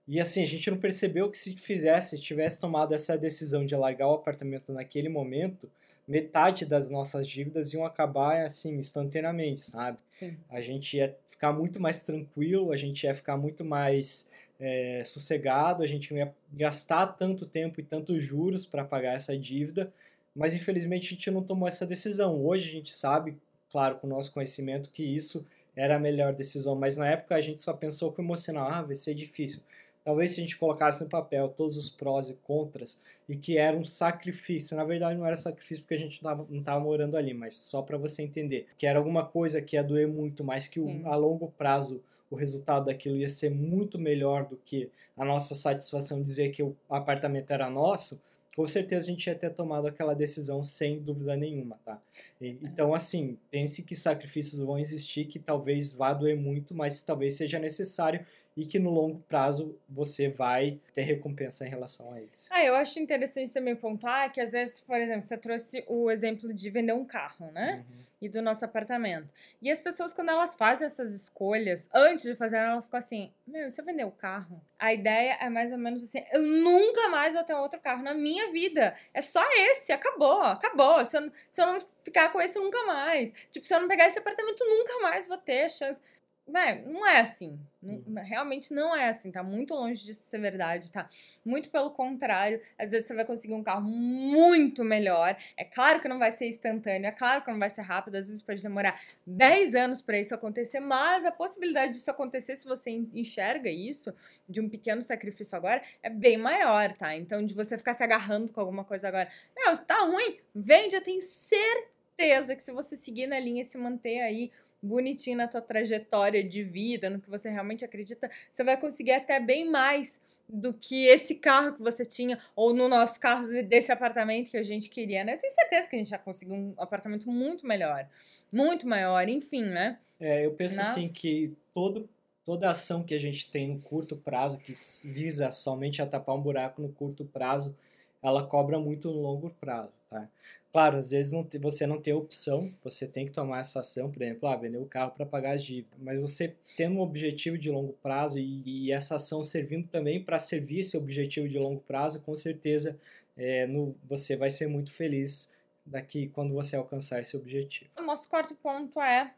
[0.08, 4.08] E assim, a gente não percebeu que se fizesse, tivesse tomado essa decisão de largar
[4.08, 5.70] o apartamento naquele momento,
[6.06, 9.98] metade das nossas dívidas iam acabar assim instantaneamente, sabe?
[10.10, 10.36] Sim.
[10.50, 14.28] A gente ia ficar muito mais tranquilo, a gente ia ficar muito mais
[14.60, 19.36] é, sossegado, a gente não ia gastar tanto tempo e tantos juros para pagar essa
[19.36, 19.92] dívida,
[20.34, 22.44] mas infelizmente a gente não tomou essa decisão.
[22.44, 23.36] Hoje a gente sabe,
[23.70, 27.40] claro, com o nosso conhecimento, que isso era a melhor decisão, mas na época a
[27.40, 29.62] gente só pensou com emocional, ah, vai ser difícil.
[30.04, 33.76] Talvez se a gente colocasse no papel todos os prós e contras e que era
[33.76, 34.76] um sacrifício.
[34.76, 37.96] Na verdade, não era sacrifício porque a gente não estava morando ali, mas só para
[37.96, 38.66] você entender.
[38.76, 42.36] Que era alguma coisa que ia doer muito, mas que o, a longo prazo o
[42.36, 47.50] resultado daquilo ia ser muito melhor do que a nossa satisfação dizer que o apartamento
[47.50, 48.20] era nosso
[48.54, 52.00] com certeza a gente ia ter tomado aquela decisão sem dúvida nenhuma, tá?
[52.40, 52.56] E, é.
[52.62, 57.58] então, assim, pense que sacrifícios vão existir, que talvez vá doer muito, mas talvez seja
[57.58, 58.24] necessário
[58.56, 62.48] e que no longo prazo você vai ter recompensa em relação a eles.
[62.50, 66.52] Ah, eu acho interessante também pontuar que às vezes, por exemplo, você trouxe o exemplo
[66.54, 67.84] de vender um carro, né?
[67.88, 68.04] Uhum.
[68.24, 69.28] E do nosso apartamento.
[69.60, 73.70] E as pessoas, quando elas fazem essas escolhas, antes de fazer, elas ficam assim: Meu,
[73.70, 74.64] se eu vender o carro?
[74.78, 78.14] A ideia é mais ou menos assim: eu nunca mais vou ter outro carro na
[78.14, 78.94] minha vida.
[79.12, 81.04] É só esse, acabou, acabou.
[81.04, 83.30] Se eu, se eu não ficar com esse, nunca mais.
[83.52, 86.00] Tipo, se eu não pegar esse apartamento, nunca mais vou ter chance.
[86.46, 87.58] Né, não é assim.
[87.82, 88.02] Uhum.
[88.22, 89.32] Realmente não é assim.
[89.32, 91.08] Tá muito longe disso ser verdade, tá?
[91.42, 92.60] Muito pelo contrário.
[92.78, 95.34] Às vezes você vai conseguir um carro muito melhor.
[95.56, 98.16] É claro que não vai ser instantâneo, é claro que não vai ser rápido.
[98.16, 102.66] Às vezes pode demorar 10 anos para isso acontecer, mas a possibilidade disso acontecer, se
[102.68, 104.14] você enxerga isso,
[104.46, 107.16] de um pequeno sacrifício agora, é bem maior, tá?
[107.16, 109.30] Então, de você ficar se agarrando com alguma coisa agora.
[109.56, 110.38] Meu, tá ruim?
[110.54, 114.50] Vende, eu tenho certeza que se você seguir na linha e se manter aí
[114.84, 119.40] bonitinho na tua trajetória de vida, no que você realmente acredita, você vai conseguir até
[119.40, 124.50] bem mais do que esse carro que você tinha, ou no nosso carro desse apartamento
[124.50, 125.34] que a gente queria, né?
[125.34, 128.06] Eu tenho certeza que a gente já conseguiu um apartamento muito melhor,
[128.52, 129.98] muito maior, enfim, né?
[130.20, 130.90] É, eu penso Nas...
[130.90, 132.08] assim que todo,
[132.44, 134.72] toda ação que a gente tem no curto prazo, que
[135.08, 137.74] visa somente a tapar um buraco no curto prazo,
[138.22, 140.28] ela cobra muito no longo prazo, tá?
[140.74, 144.20] Claro, às vezes não, você não tem opção, você tem que tomar essa ação, por
[144.20, 147.70] exemplo, ah, vender o carro para pagar as dívidas, mas você tendo um objetivo de
[147.70, 152.22] longo prazo e, e essa ação servindo também para servir esse objetivo de longo prazo,
[152.22, 152.98] com certeza
[153.36, 155.54] é, no, você vai ser muito feliz
[155.86, 157.88] daqui quando você alcançar esse objetivo.
[157.96, 159.32] O nosso quarto ponto é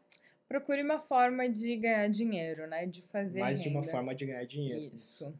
[0.49, 2.87] procure uma forma de ganhar dinheiro, né?
[2.87, 3.69] De fazer Mais renda.
[3.69, 4.95] de uma forma de ganhar dinheiro.
[4.95, 5.31] Isso.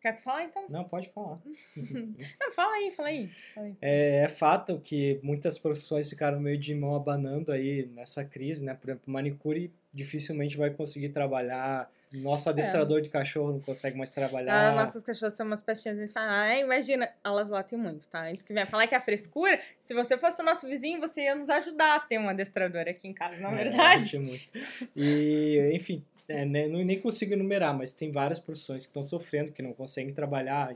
[0.00, 0.64] Quer falar então?
[0.70, 1.38] Não, pode falar.
[1.76, 3.30] Não, fala aí, fala aí.
[3.54, 3.76] Fala aí.
[3.82, 8.74] É, é, fato que muitas profissões ficaram meio de mão abanando aí nessa crise, né?
[8.74, 11.90] Por exemplo, manicure dificilmente vai conseguir trabalhar.
[12.14, 12.52] Nosso é.
[12.52, 13.00] adestrador é.
[13.02, 14.70] de cachorro não consegue mais trabalhar.
[14.70, 15.98] Ah, nossas cachorras são umas pestinhas.
[15.98, 17.08] Eles falam, ah, imagina.
[17.22, 18.26] Elas lá tem muito, tá?
[18.26, 21.34] Antes que venha falar que é frescura, se você fosse o nosso vizinho, você ia
[21.34, 24.18] nos ajudar a ter um adestrador aqui em casa, não é, é verdade?
[24.18, 24.48] muito.
[24.96, 29.50] E, enfim, é, né, não, nem consigo enumerar, mas tem várias profissões que estão sofrendo,
[29.50, 30.70] que não conseguem trabalhar,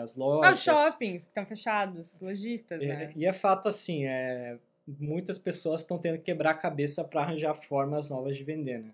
[0.00, 0.48] as lojas.
[0.48, 3.12] Ah, os shoppings que estão fechados, lojistas, é, né?
[3.16, 7.54] E é fato assim, é, muitas pessoas estão tendo que quebrar a cabeça para arranjar
[7.54, 8.90] formas novas de vender, né?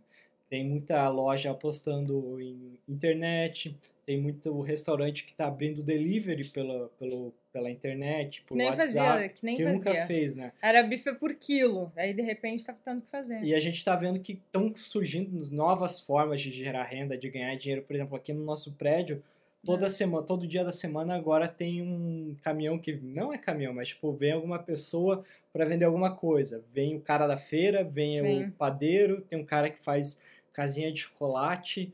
[0.49, 7.33] Tem muita loja apostando em internet, tem muito restaurante que está abrindo delivery pela, pelo,
[7.53, 9.79] pela internet, por nem WhatsApp, fazia, que nem que fazia.
[9.79, 10.53] nunca fez, né?
[10.63, 13.43] Era bife por quilo, aí de repente está tendo que fazer.
[13.43, 17.55] E a gente está vendo que estão surgindo novas formas de gerar renda, de ganhar
[17.57, 17.83] dinheiro.
[17.83, 19.23] Por exemplo, aqui no nosso prédio,
[19.65, 19.91] toda é.
[19.91, 24.13] semana, todo dia da semana agora tem um caminhão que não é caminhão, mas tipo,
[24.13, 26.65] vem alguma pessoa para vender alguma coisa.
[26.73, 30.21] Vem o cara da feira, vem, vem, o padeiro, tem um cara que faz
[30.53, 31.93] casinha de chocolate,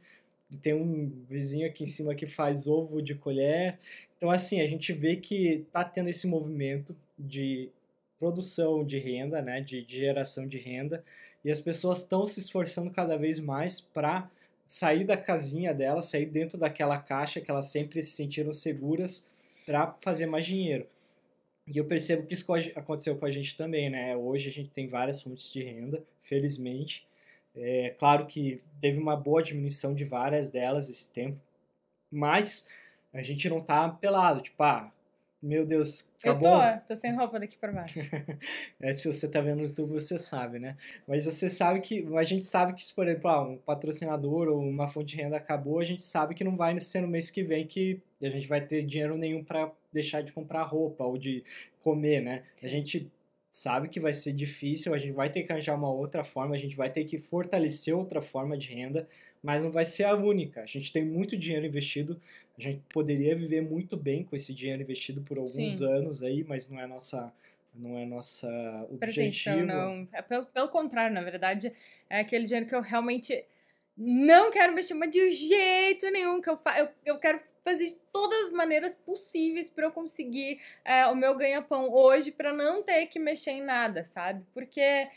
[0.63, 3.79] tem um vizinho aqui em cima que faz ovo de colher.
[4.17, 7.71] Então, assim, a gente vê que tá tendo esse movimento de
[8.19, 11.05] produção de renda, né, de, de geração de renda,
[11.45, 14.29] e as pessoas estão se esforçando cada vez mais para
[14.67, 19.29] sair da casinha delas, sair dentro daquela caixa que elas sempre se sentiram seguras
[19.65, 20.87] para fazer mais dinheiro.
[21.67, 24.17] E eu percebo que isso aconteceu com a gente também, né?
[24.17, 27.07] Hoje a gente tem várias fontes de renda, felizmente,
[27.57, 31.41] é claro que teve uma boa diminuição de várias delas esse tempo,
[32.11, 32.69] mas
[33.17, 34.93] a gente não tá pelado, tipo, ah,
[35.43, 36.63] meu Deus, acabou.
[36.63, 38.01] Eu tô, tô sem roupa daqui para baixo.
[38.81, 40.77] é, se você tá vendo no YouTube, você sabe, né?
[41.07, 44.89] Mas você sabe que, a gente sabe que, por exemplo, ah, um patrocinador ou uma
[44.89, 47.67] fonte de renda acabou, a gente sabe que não vai ser no mês que vem
[47.67, 51.45] que a gente vai ter dinheiro nenhum para deixar de comprar roupa ou de
[51.81, 52.43] comer, né?
[52.55, 52.67] Sim.
[52.67, 53.13] A gente
[53.51, 56.59] sabe que vai ser difícil, a gente vai ter que arranjar uma outra forma, a
[56.59, 59.09] gente vai ter que fortalecer outra forma de renda,
[59.43, 60.63] mas não vai ser a única.
[60.63, 62.21] A gente tem muito dinheiro investido,
[62.59, 65.85] a gente poderia viver muito bem com esse dinheiro investido por alguns Sim.
[65.85, 67.33] anos aí, mas não é nossa
[67.75, 68.49] não é nossa
[68.91, 69.67] objetivo.
[69.67, 70.09] não.
[70.13, 71.73] É pelo, pelo contrário, na verdade,
[72.09, 73.45] é aquele dinheiro que eu realmente
[73.97, 76.79] não quero mexer, mas de jeito nenhum que eu faço.
[76.79, 81.37] Eu, eu quero fazer de todas as maneiras possíveis para eu conseguir é, o meu
[81.37, 84.45] ganha-pão hoje, para não ter que mexer em nada, sabe?
[84.55, 85.09] Porque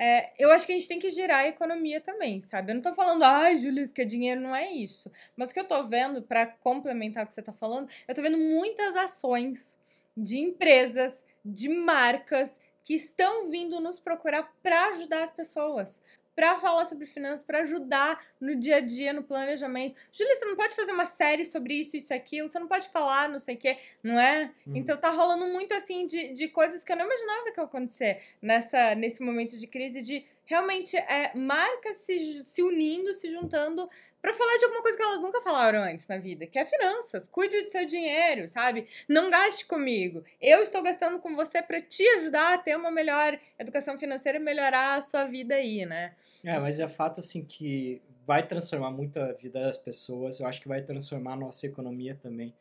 [0.00, 2.70] é, eu acho que a gente tem que girar a economia também, sabe?
[2.70, 5.10] Eu não tô falando, ai, Julius, que dinheiro não é isso.
[5.36, 8.22] Mas o que eu tô vendo, para complementar o que você tá falando, eu tô
[8.22, 9.76] vendo muitas ações
[10.16, 16.00] de empresas, de marcas que estão vindo nos procurar para ajudar as pessoas
[16.38, 20.00] para falar sobre finanças, para ajudar no dia a dia, no planejamento.
[20.12, 22.88] Julia, você não pode fazer uma série sobre isso, isso e aquilo, você não pode
[22.90, 24.52] falar, não sei o quê, não é?
[24.64, 24.76] Uhum.
[24.76, 28.22] Então tá rolando muito assim de, de coisas que eu não imaginava que ia acontecer
[28.40, 33.88] nessa, nesse momento de crise, de realmente é, marcas se, se unindo, se juntando
[34.20, 37.28] para falar de alguma coisa que elas nunca falaram antes na vida, que é finanças.
[37.28, 38.86] Cuide do seu dinheiro, sabe?
[39.06, 40.24] Não gaste comigo.
[40.40, 44.40] Eu estou gastando com você para te ajudar a ter uma melhor educação financeira e
[44.40, 46.16] melhorar a sua vida aí, né?
[46.42, 50.40] É, mas é fato assim que vai transformar muito a vida das pessoas.
[50.40, 52.54] Eu acho que vai transformar a nossa economia também.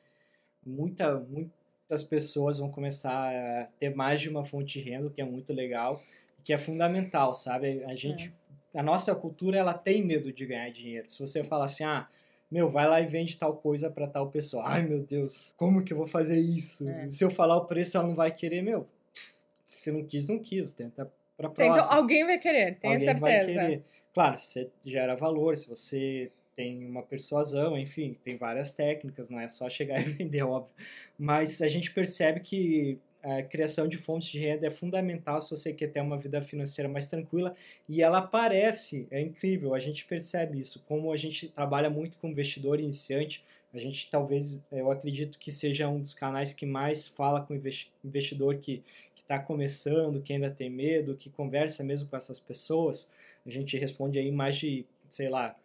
[0.64, 5.26] Muita, muitas pessoas vão começar a ter mais de uma fonte de renda, que é
[5.26, 6.02] muito legal,
[6.48, 7.84] que é fundamental, sabe?
[7.84, 8.34] A gente
[8.74, 11.10] é a nossa cultura ela tem medo de ganhar dinheiro.
[11.10, 12.08] Se você falar assim, ah,
[12.50, 14.64] meu, vai lá e vende tal coisa para tal pessoa.
[14.66, 16.88] Ai, meu Deus, como que eu vou fazer isso?
[16.88, 17.12] É.
[17.12, 18.86] Se eu falar o preço, ela não vai querer, meu.
[19.66, 20.72] Se não quis, não quis.
[20.72, 21.80] Tenta pra próxima.
[21.80, 23.20] Então, alguém vai querer, tenha alguém certeza.
[23.20, 23.84] Vai querer.
[24.14, 29.38] Claro, se você gera valor, se você tem uma persuasão, enfim, tem várias técnicas, não
[29.42, 30.74] é só chegar e vender, óbvio.
[31.20, 35.74] Mas a gente percebe que a criação de fontes de renda é fundamental se você
[35.74, 37.56] quer ter uma vida financeira mais tranquila
[37.90, 42.28] e ela aparece, é incrível, a gente percebe isso, como a gente trabalha muito com
[42.28, 47.42] investidor iniciante, a gente talvez, eu acredito que seja um dos canais que mais fala
[47.42, 47.60] com
[48.04, 48.84] investidor que
[49.16, 53.12] está começando, que ainda tem medo, que conversa mesmo com essas pessoas,
[53.46, 55.56] a gente responde aí mais de, sei lá,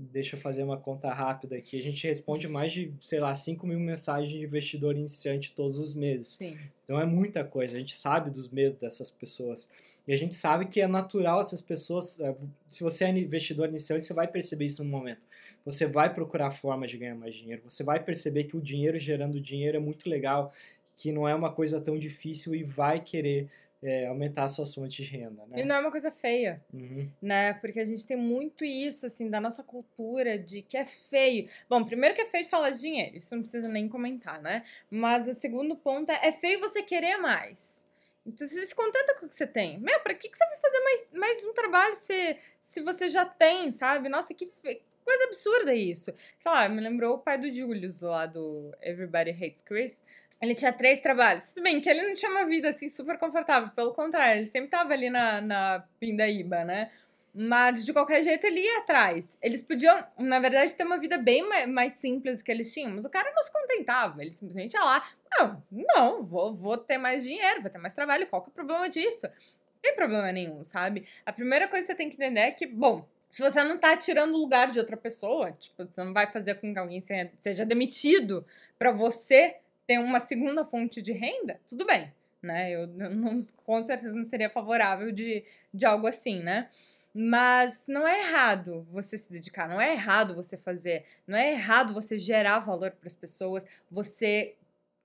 [0.00, 1.78] deixa eu fazer uma conta rápida aqui.
[1.78, 5.92] A gente responde mais de, sei lá, 5 mil mensagens de investidor iniciante todos os
[5.94, 6.28] meses.
[6.28, 6.56] Sim.
[6.84, 7.76] Então é muita coisa.
[7.76, 9.68] A gente sabe dos medos dessas pessoas.
[10.08, 12.18] E a gente sabe que é natural essas pessoas.
[12.20, 12.34] É,
[12.68, 15.26] se você é investidor iniciante, você vai perceber isso no momento.
[15.64, 17.62] Você vai procurar formas de ganhar mais dinheiro.
[17.68, 20.52] Você vai perceber que o dinheiro gerando dinheiro é muito legal,
[20.96, 23.48] que não é uma coisa tão difícil e vai querer
[23.82, 25.60] é, aumentar a sua fonte de renda, né?
[25.60, 27.08] E não é uma coisa feia, uhum.
[27.20, 27.54] né?
[27.54, 31.48] Porque a gente tem muito isso, assim, da nossa cultura de que é feio.
[31.68, 34.64] Bom, primeiro que é feio falar de dinheiro, isso não precisa nem comentar, né?
[34.90, 37.86] Mas o segundo ponto é, é feio você querer mais.
[38.26, 39.78] Então você se contenta com o que você tem.
[39.80, 43.24] Meu, pra que, que você vai fazer mais, mais um trabalho se, se você já
[43.24, 44.10] tem, sabe?
[44.10, 44.82] Nossa, que fe...
[45.02, 46.12] coisa absurda isso.
[46.38, 50.04] Sei lá, me lembrou o pai do Julius lá do Everybody Hates Chris
[50.40, 51.52] ele tinha três trabalhos.
[51.52, 54.70] Tudo bem que ele não tinha uma vida assim super confortável, pelo contrário, ele sempre
[54.70, 56.90] tava ali na, na Pindaíba, né?
[57.32, 59.28] Mas de qualquer jeito ele ia atrás.
[59.40, 63.04] Eles podiam, na verdade, ter uma vida bem mais simples do que eles tinham, mas
[63.04, 64.20] o cara não se contentava.
[64.20, 68.26] Ele simplesmente ia lá, não, não, vou, vou ter mais dinheiro, vou ter mais trabalho,
[68.26, 69.26] qual que é o problema disso?
[69.26, 71.06] Não tem problema nenhum, sabe?
[71.24, 73.96] A primeira coisa que você tem que entender é que, bom, se você não tá
[73.96, 77.64] tirando o lugar de outra pessoa, tipo, você não vai fazer com que alguém seja
[77.64, 78.44] demitido
[78.76, 79.56] para você
[79.90, 82.70] ter uma segunda fonte de renda, tudo bem, né?
[82.70, 86.70] Eu não, com certeza não seria favorável de, de algo assim, né?
[87.12, 91.92] Mas não é errado você se dedicar, não é errado você fazer, não é errado
[91.92, 94.54] você gerar valor para as pessoas, você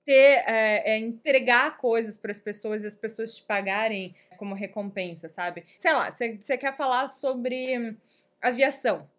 [0.04, 5.28] ter, é, é, entregar coisas para as pessoas e as pessoas te pagarem como recompensa,
[5.28, 5.64] sabe?
[5.78, 7.96] Sei lá, você quer falar sobre
[8.40, 9.10] aviação.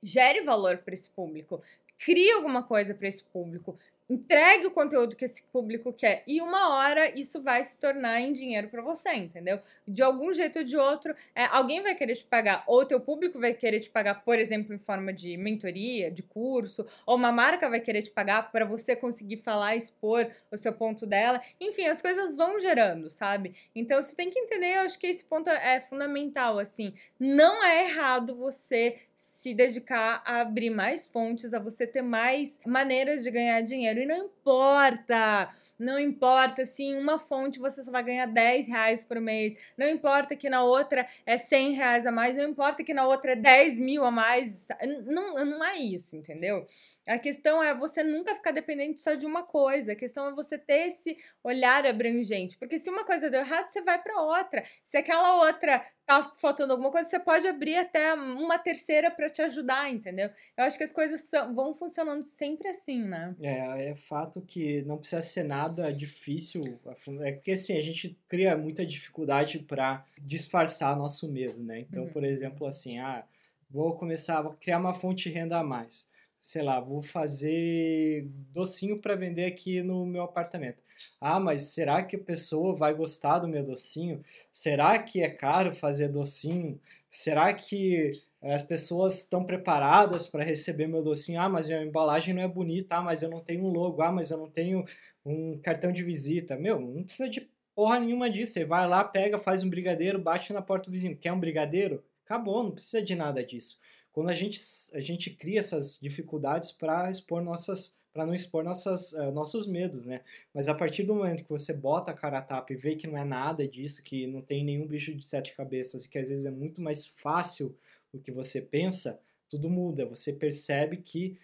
[0.00, 1.60] Gere valor para esse público.
[1.98, 3.76] Crie alguma coisa para esse público
[4.08, 8.32] entregue o conteúdo que esse público quer e uma hora isso vai se tornar em
[8.32, 9.60] dinheiro para você, entendeu?
[9.86, 13.38] De algum jeito ou de outro, é, alguém vai querer te pagar, ou teu público
[13.38, 17.68] vai querer te pagar, por exemplo, em forma de mentoria, de curso, ou uma marca
[17.68, 21.40] vai querer te pagar para você conseguir falar, expor o seu ponto dela.
[21.60, 23.54] Enfim, as coisas vão gerando, sabe?
[23.74, 26.94] Então você tem que entender, eu acho que esse ponto é fundamental, assim.
[27.18, 33.22] Não é errado você se dedicar a abrir mais fontes, a você ter mais maneiras
[33.22, 34.00] de ganhar dinheiro.
[34.00, 35.48] E não importa
[35.82, 39.54] não importa se em uma fonte você só vai ganhar 10 reais por mês.
[39.76, 42.36] Não importa que na outra é 100 reais a mais.
[42.36, 44.68] Não importa que na outra é 10 mil a mais.
[45.04, 46.64] Não, não é isso, entendeu?
[47.04, 49.92] A questão é você nunca ficar dependente só de uma coisa.
[49.92, 52.56] A questão é você ter esse olhar abrangente.
[52.56, 54.62] Porque se uma coisa deu errado, você vai para outra.
[54.84, 59.42] Se aquela outra tá faltando alguma coisa, você pode abrir até uma terceira para te
[59.42, 60.30] ajudar, entendeu?
[60.56, 63.34] Eu acho que as coisas são, vão funcionando sempre assim, né?
[63.40, 66.78] É, é fato que não precisa ser nada difícil.
[67.20, 71.80] É porque assim, a gente cria muita dificuldade para disfarçar nosso medo, né?
[71.80, 72.10] Então, uhum.
[72.10, 73.24] por exemplo, assim, ah,
[73.70, 76.11] vou começar a criar uma fonte de renda a mais
[76.42, 80.82] sei lá, vou fazer docinho para vender aqui no meu apartamento.
[81.20, 84.20] Ah, mas será que a pessoa vai gostar do meu docinho?
[84.50, 86.80] Será que é caro fazer docinho?
[87.08, 88.10] Será que
[88.42, 91.40] as pessoas estão preparadas para receber meu docinho?
[91.40, 92.96] Ah, mas a embalagem não é bonita.
[92.96, 94.02] Ah, mas eu não tenho um logo.
[94.02, 94.84] Ah, mas eu não tenho
[95.24, 96.56] um cartão de visita.
[96.56, 98.54] Meu, não precisa de porra nenhuma disso.
[98.54, 101.16] Você vai lá, pega, faz um brigadeiro, bate na porta do vizinho.
[101.16, 102.02] Quer um brigadeiro?
[102.24, 103.80] Acabou, não precisa de nada disso
[104.12, 104.60] quando a gente,
[104.94, 110.04] a gente cria essas dificuldades para expor nossas para não expor nossas, uh, nossos medos,
[110.04, 110.20] né?
[110.52, 113.06] Mas a partir do momento que você bota a cara a tapa e vê que
[113.06, 116.28] não é nada disso, que não tem nenhum bicho de sete cabeças e que às
[116.28, 117.74] vezes é muito mais fácil
[118.12, 120.04] do que você pensa, tudo muda.
[120.04, 121.38] Você percebe que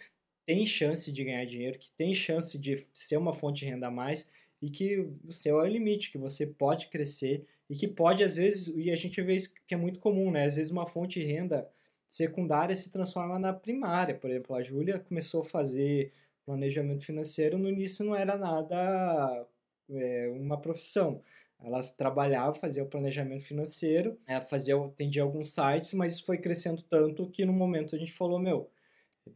[0.44, 3.90] tem chance de ganhar dinheiro, que tem chance de ser uma fonte de renda a
[3.90, 8.22] mais e que o céu é o limite, que você pode crescer e que pode,
[8.22, 10.44] às vezes, e a gente vê isso que é muito comum, né?
[10.44, 11.68] Às vezes uma fonte de renda
[12.08, 14.14] secundária se transforma na primária.
[14.14, 16.10] Por exemplo, a Júlia começou a fazer
[16.44, 19.46] planejamento financeiro, no início não era nada
[19.90, 21.22] é, uma profissão.
[21.62, 27.28] Ela trabalhava, fazia o planejamento financeiro, é, fazia, atendia alguns sites, mas foi crescendo tanto
[27.28, 28.70] que no momento a gente falou, meu,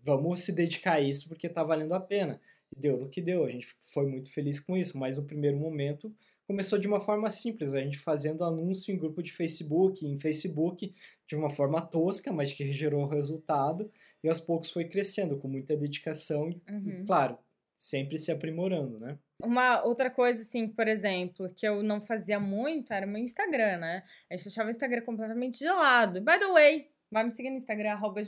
[0.02, 2.40] vamos se dedicar a isso porque está valendo a pena.
[2.74, 5.58] E deu no que deu, a gente foi muito feliz com isso, mas no primeiro
[5.58, 6.14] momento
[6.52, 10.94] começou de uma forma simples, a gente fazendo anúncio em grupo de Facebook, em Facebook,
[11.26, 13.90] de uma forma tosca, mas que gerou resultado,
[14.22, 16.84] e aos poucos foi crescendo com muita dedicação uhum.
[16.86, 17.38] e, claro,
[17.74, 19.18] sempre se aprimorando, né?
[19.42, 23.78] Uma outra coisa, assim, por exemplo, que eu não fazia muito era o meu Instagram,
[23.78, 24.04] né?
[24.30, 26.20] A gente deixava o Instagram completamente gelado.
[26.20, 28.22] By the way, Vai me seguir no Instagram, arroba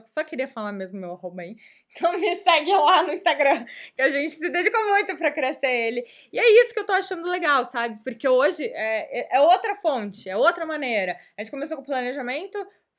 [0.00, 1.56] que só queria falar mesmo meu arroba aí.
[1.94, 3.64] Então me segue lá no Instagram,
[3.94, 6.04] que a gente se dedicou muito para crescer ele.
[6.32, 8.00] E é isso que eu tô achando legal, sabe?
[8.02, 11.16] Porque hoje é, é, é outra fonte, é outra maneira.
[11.36, 12.58] A gente começou com planejamento,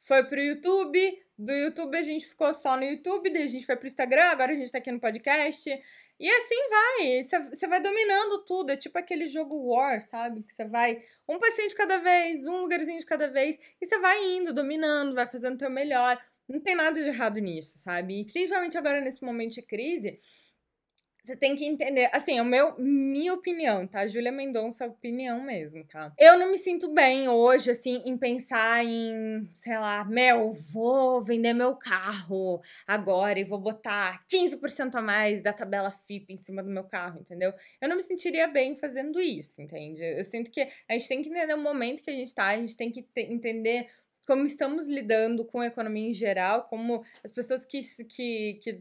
[0.10, 3.76] foi pro YouTube, do YouTube a gente ficou só no YouTube, daí a gente foi
[3.76, 5.70] pro Instagram, agora a gente tá aqui no podcast.
[6.20, 10.42] E assim vai, você vai dominando tudo, é tipo aquele jogo War, sabe?
[10.42, 14.00] Que você vai um passinho de cada vez, um lugarzinho de cada vez, e você
[14.00, 16.20] vai indo, dominando, vai fazendo o teu melhor.
[16.48, 18.22] Não tem nada de errado nisso, sabe?
[18.22, 20.20] E principalmente agora nesse momento de crise,
[21.30, 24.08] você tem que entender, assim, o meu, minha opinião, tá?
[24.08, 26.12] Júlia Mendonça, opinião mesmo, tá?
[26.18, 31.54] Eu não me sinto bem hoje, assim, em pensar em, sei lá, meu, vou vender
[31.54, 36.70] meu carro agora e vou botar 15% a mais da tabela FIP em cima do
[36.70, 37.54] meu carro, entendeu?
[37.80, 40.02] Eu não me sentiria bem fazendo isso, entende?
[40.02, 42.58] Eu sinto que a gente tem que entender o momento que a gente tá, a
[42.58, 43.88] gente tem que entender
[44.30, 48.78] como estamos lidando com a economia em geral, como as pessoas que, que, que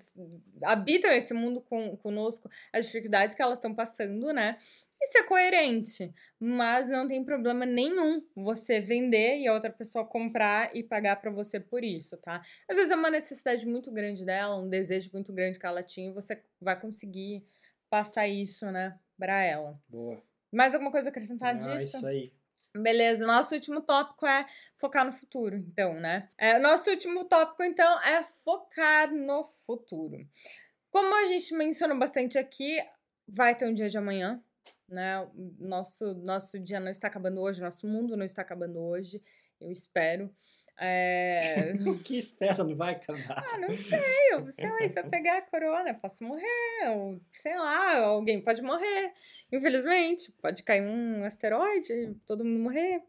[0.62, 4.58] habitam esse mundo com, conosco, as dificuldades que elas estão passando, né?
[5.00, 10.76] Isso é coerente, mas não tem problema nenhum você vender e a outra pessoa comprar
[10.76, 12.42] e pagar para você por isso, tá?
[12.68, 16.10] Às vezes é uma necessidade muito grande dela, um desejo muito grande que ela tinha
[16.10, 17.42] e você vai conseguir
[17.88, 19.80] passar isso, né, para ela.
[19.88, 20.22] Boa.
[20.52, 21.96] Mais alguma coisa a acrescentar ah, disso?
[21.96, 22.32] Isso aí.
[22.82, 26.28] Beleza, nosso último tópico é focar no futuro, então, né?
[26.38, 30.26] É, nosso último tópico, então, é focar no futuro.
[30.90, 32.78] Como a gente mencionou bastante aqui,
[33.26, 34.42] vai ter um dia de amanhã,
[34.88, 35.28] né?
[35.58, 39.22] Nosso, nosso dia não está acabando hoje, nosso mundo não está acabando hoje,
[39.60, 40.32] eu espero.
[40.80, 41.72] É...
[41.86, 43.44] o que espera não vai acabar?
[43.52, 43.98] Ah, não sei.
[44.30, 46.88] Eu, sei lá, se eu pegar a corona, posso morrer.
[46.90, 49.12] Ou, sei lá, alguém pode morrer.
[49.50, 53.02] Infelizmente, pode cair um asteroide, todo mundo morrer.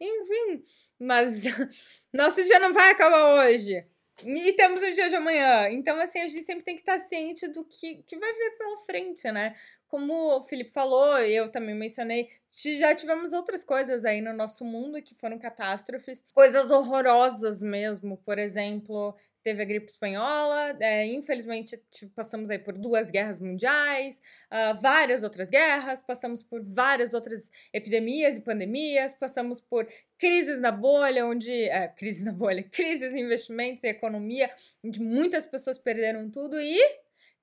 [0.00, 0.64] Enfim,
[0.98, 1.44] mas
[2.12, 3.86] nosso dia não vai acabar hoje.
[4.24, 5.68] E temos o dia de amanhã.
[5.70, 8.78] Então, assim, a gente sempre tem que estar ciente do que, que vai vir pela
[8.84, 9.56] frente, né?
[9.92, 15.02] Como o Felipe falou, eu também mencionei, já tivemos outras coisas aí no nosso mundo
[15.02, 18.16] que foram catástrofes, coisas horrorosas mesmo.
[18.24, 21.76] Por exemplo, teve a gripe espanhola, é, infelizmente
[22.16, 28.38] passamos aí por duas guerras mundiais, uh, várias outras guerras, passamos por várias outras epidemias
[28.38, 29.86] e pandemias, passamos por
[30.16, 31.52] crises na bolha, onde.
[31.68, 34.50] É, crises na bolha, crises em investimentos e economia,
[34.82, 36.80] onde muitas pessoas perderam tudo e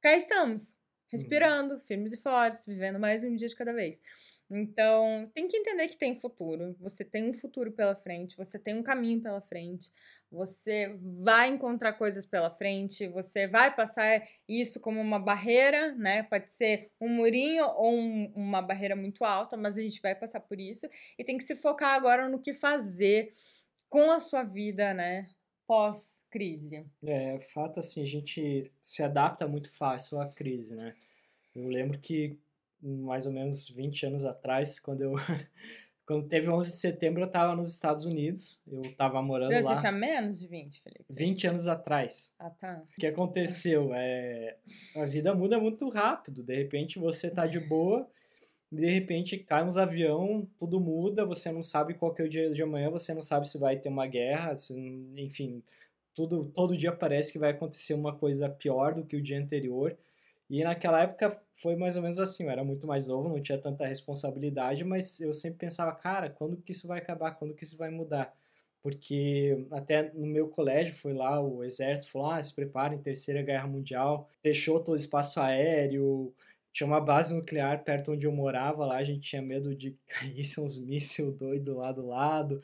[0.02, 0.79] cá estamos,
[1.12, 1.80] respirando, uhum.
[1.82, 4.01] firmes e fortes, vivendo mais um dia de cada vez.
[4.49, 6.76] Então, tem que entender que tem futuro.
[6.80, 9.91] Você tem um futuro pela frente, você tem um caminho pela frente,
[10.32, 16.24] você vai encontrar coisas pela frente, você vai passar isso como uma barreira, né?
[16.24, 20.39] Pode ser um murinho ou um, uma barreira muito alta, mas a gente vai passar
[20.39, 20.88] por isso
[21.18, 23.32] e tem que se focar agora no que fazer
[23.89, 25.26] com a sua vida, né?
[26.30, 26.86] Pós-crise.
[27.04, 30.96] É, fato assim, a gente se adapta muito fácil à crise, né?
[31.56, 32.38] Eu lembro que
[32.82, 35.14] mais ou menos 20 anos atrás, quando eu
[36.06, 39.76] quando teve 11 de setembro, eu estava nos Estados Unidos, eu estava morando Você lá.
[39.76, 41.06] Você tinha menos de 20, Felipe?
[41.10, 42.34] 20 anos atrás.
[42.40, 42.84] Ah, tá.
[42.98, 43.92] O que aconteceu?
[43.94, 44.58] É,
[44.96, 48.10] a vida muda muito rápido, de repente você tá de boa,
[48.72, 52.52] de repente cai uns avião, tudo muda, você não sabe qual que é o dia
[52.52, 54.74] de amanhã, você não sabe se vai ter uma guerra, se,
[55.16, 55.64] enfim,
[56.20, 59.98] tudo, todo dia parece que vai acontecer uma coisa pior do que o dia anterior.
[60.50, 63.58] E naquela época foi mais ou menos assim, eu era muito mais novo, não tinha
[63.58, 67.32] tanta responsabilidade, mas eu sempre pensava, cara, quando que isso vai acabar?
[67.36, 68.36] Quando que isso vai mudar?
[68.84, 73.68] Porque até no meu colégio foi lá, o exército falou, ah, se preparem, terceira guerra
[73.68, 76.34] mundial, fechou todo o espaço aéreo,
[76.74, 80.60] tinha uma base nuclear perto onde eu morava lá, a gente tinha medo de caísse
[80.60, 82.62] uns mísseis doidos lá do lado.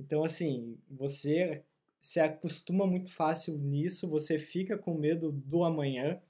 [0.00, 1.62] Então, assim, você
[2.06, 6.20] se acostuma muito fácil nisso, você fica com medo do amanhã,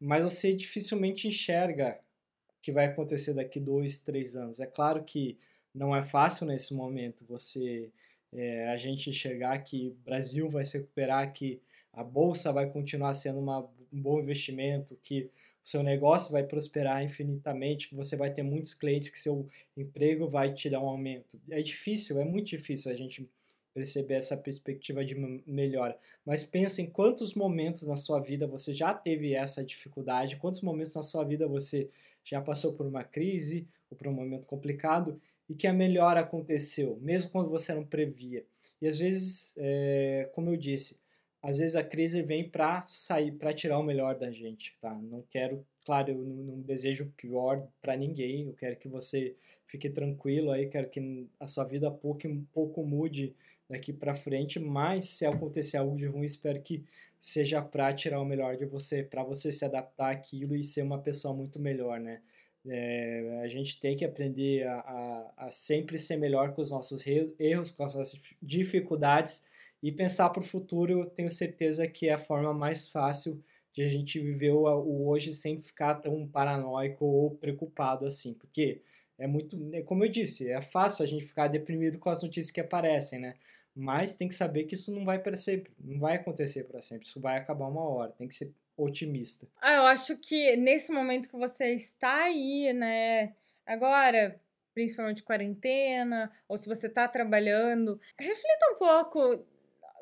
[0.00, 2.00] mas você dificilmente enxerga
[2.48, 4.60] o que vai acontecer daqui dois, três anos.
[4.60, 5.36] É claro que
[5.74, 7.90] não é fácil nesse momento você
[8.32, 11.60] é, a gente enxergar que o Brasil vai se recuperar, que
[11.92, 13.60] a bolsa vai continuar sendo uma,
[13.92, 15.30] um bom investimento, que
[15.62, 19.46] o seu negócio vai prosperar infinitamente, que você vai ter muitos clientes, que seu
[19.76, 21.38] emprego vai te dar um aumento.
[21.50, 23.28] É difícil, é muito difícil a gente
[23.72, 25.14] perceber essa perspectiva de
[25.46, 25.96] melhora.
[26.24, 30.94] Mas pense em quantos momentos na sua vida você já teve essa dificuldade, quantos momentos
[30.94, 31.88] na sua vida você
[32.24, 36.98] já passou por uma crise ou por um momento complicado e que a melhora aconteceu,
[37.00, 38.44] mesmo quando você não previa.
[38.80, 41.00] E às vezes, é, como eu disse,
[41.42, 44.94] às vezes a crise vem para sair, para tirar o melhor da gente, tá?
[44.94, 48.46] Não quero, claro, eu não, desejo o pior para ninguém.
[48.46, 49.34] Eu quero que você
[49.66, 53.34] fique tranquilo aí, quero que a sua vida pouco, pouco mude
[53.70, 56.84] daqui para frente, mas se acontecer algo de ruim, espero que
[57.20, 60.98] seja para tirar o melhor de você, para você se adaptar àquilo e ser uma
[60.98, 62.20] pessoa muito melhor, né?
[62.66, 67.04] É, a gente tem que aprender a, a, a, sempre ser melhor com os nossos
[67.38, 69.48] erros, com as nossas dificuldades
[69.82, 71.00] e pensar para o futuro.
[71.00, 73.42] Eu tenho certeza que é a forma mais fácil
[73.72, 78.82] de a gente viver o, o hoje sem ficar tão paranoico ou preocupado assim, porque
[79.18, 82.50] é muito, é como eu disse, é fácil a gente ficar deprimido com as notícias
[82.50, 83.36] que aparecem, né?
[83.74, 87.06] Mas tem que saber que isso não vai para sempre, não vai acontecer para sempre,
[87.06, 89.46] isso vai acabar uma hora, tem que ser otimista.
[89.60, 94.40] Ah, eu acho que nesse momento que você está aí, né, agora,
[94.74, 99.46] principalmente quarentena, ou se você está trabalhando, reflita um pouco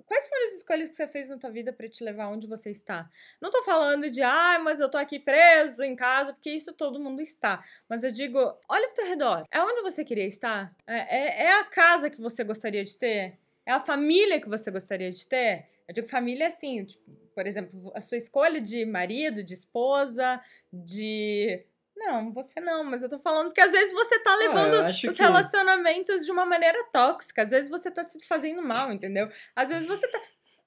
[0.09, 2.71] quais foram as escolhas que você fez na tua vida para te levar onde você
[2.71, 3.09] está?
[3.41, 6.99] Não tô falando de, ah, mas eu tô aqui preso em casa, porque isso todo
[6.99, 7.63] mundo está.
[7.89, 8.39] Mas eu digo,
[8.69, 9.45] olha pro teu redor.
[9.51, 10.75] É onde você queria estar?
[10.87, 13.39] É, é, é a casa que você gostaria de ter?
[13.69, 15.67] É a família que você gostaria de ter?
[15.87, 17.03] Eu digo família assim, tipo,
[17.35, 20.41] por exemplo, a sua escolha de marido, de esposa,
[20.73, 21.67] de.
[21.95, 24.89] Não, você não, mas eu tô falando que às vezes você tá ah, levando ah,
[24.89, 25.23] os que...
[25.23, 29.29] relacionamentos de uma maneira tóxica, às vezes você tá se fazendo mal, entendeu?
[29.55, 30.19] Às vezes você tá.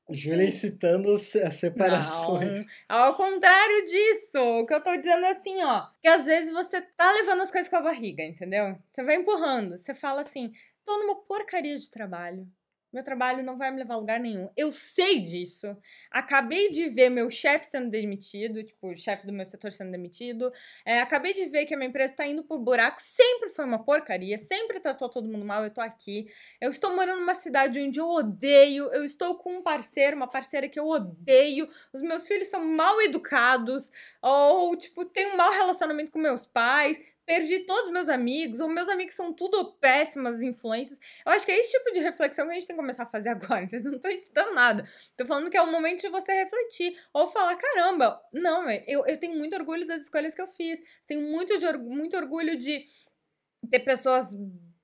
[0.08, 2.68] Júlia citando as separações.
[2.88, 6.52] Não, ao contrário disso, o que eu tô dizendo é assim, ó, que às vezes
[6.52, 8.78] você tá levando as coisas com a barriga, entendeu?
[8.92, 10.54] Você vai empurrando, você fala assim,
[10.86, 12.48] tô numa porcaria de trabalho
[12.92, 14.50] meu trabalho não vai me levar a lugar nenhum.
[14.56, 15.78] Eu sei disso.
[16.10, 20.52] Acabei de ver meu chefe sendo demitido, tipo, o chefe do meu setor sendo demitido.
[20.86, 23.02] É, acabei de ver que a minha empresa tá indo pro buraco.
[23.02, 25.64] Sempre foi uma porcaria, sempre tratou todo mundo mal.
[25.64, 26.28] Eu tô aqui.
[26.60, 28.92] Eu estou morando numa cidade onde eu odeio.
[28.94, 31.68] Eu estou com um parceiro, uma parceira que eu odeio.
[31.94, 33.92] Os meus filhos são mal educados.
[34.22, 37.00] Ou, tipo, tem um mau relacionamento com meus pais
[37.32, 41.00] perdi todos os meus amigos, ou meus amigos são tudo péssimas influências.
[41.26, 43.06] Eu acho que é esse tipo de reflexão que a gente tem que começar a
[43.06, 43.66] fazer agora.
[43.66, 44.86] Vocês não estão ensinando nada.
[45.16, 46.94] Tô falando que é o momento de você refletir.
[47.14, 50.82] Ou falar, caramba, não, eu, eu tenho muito orgulho das escolhas que eu fiz.
[51.08, 52.86] Tenho muito, de, muito orgulho de
[53.70, 54.36] ter pessoas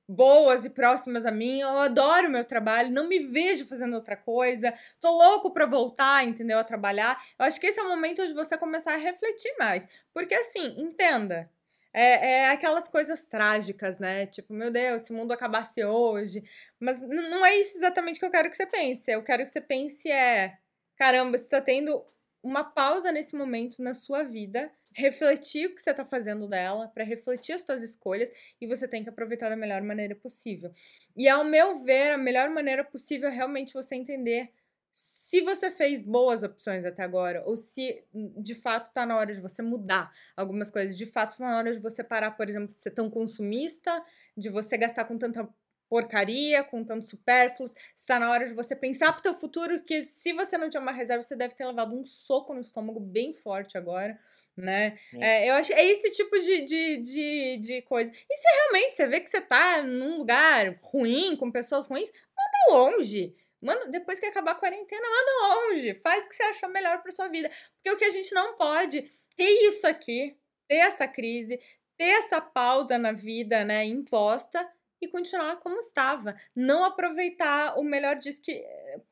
[0.08, 1.60] boas e próximas a mim.
[1.60, 4.74] Eu adoro meu trabalho, não me vejo fazendo outra coisa.
[5.02, 7.22] Tô louco para voltar, entendeu, a trabalhar.
[7.38, 10.80] Eu acho que esse é o momento de você começar a refletir mais, porque assim,
[10.80, 11.52] entenda.
[11.98, 14.28] É, é aquelas coisas trágicas, né?
[14.28, 16.44] Tipo, meu Deus, se o mundo acabasse hoje.
[16.80, 19.12] Mas não é isso exatamente que eu quero que você pense.
[19.12, 20.58] Eu quero que você pense é,
[20.96, 22.06] caramba, você tá tendo
[22.44, 27.04] uma pausa nesse momento na sua vida refletir o que você está fazendo dela, para
[27.04, 30.72] refletir as suas escolhas e você tem que aproveitar da melhor maneira possível.
[31.16, 34.52] E ao meu ver, a melhor maneira possível é realmente você entender
[35.28, 39.42] se você fez boas opções até agora, ou se de fato está na hora de
[39.42, 42.80] você mudar algumas coisas, de fato está na hora de você parar, por exemplo, de
[42.80, 44.02] ser tão consumista,
[44.38, 45.46] de você gastar com tanta
[45.90, 50.32] porcaria, com tanto supérfluos, está na hora de você pensar pro teu futuro que se
[50.32, 53.78] você não tinha uma reserva, você deve ter levado um soco no estômago bem forte
[53.78, 54.18] agora
[54.56, 54.98] né?
[55.14, 55.50] É.
[55.50, 58.12] Eu acho é esse tipo de, de, de, de coisa.
[58.12, 62.80] E se realmente você vê que você tá num lugar ruim, com pessoas ruins, manda
[62.80, 63.36] longe.
[63.62, 65.94] Manda, depois que acabar a quarentena, manda longe.
[65.96, 67.50] Faz o que você achar melhor para sua vida.
[67.76, 70.38] Porque o que a gente não pode ter isso aqui,
[70.68, 71.60] ter essa crise,
[71.98, 74.68] ter essa pausa na vida, né, imposta
[75.02, 76.36] e continuar como estava.
[76.56, 78.64] Não aproveitar o melhor disso que.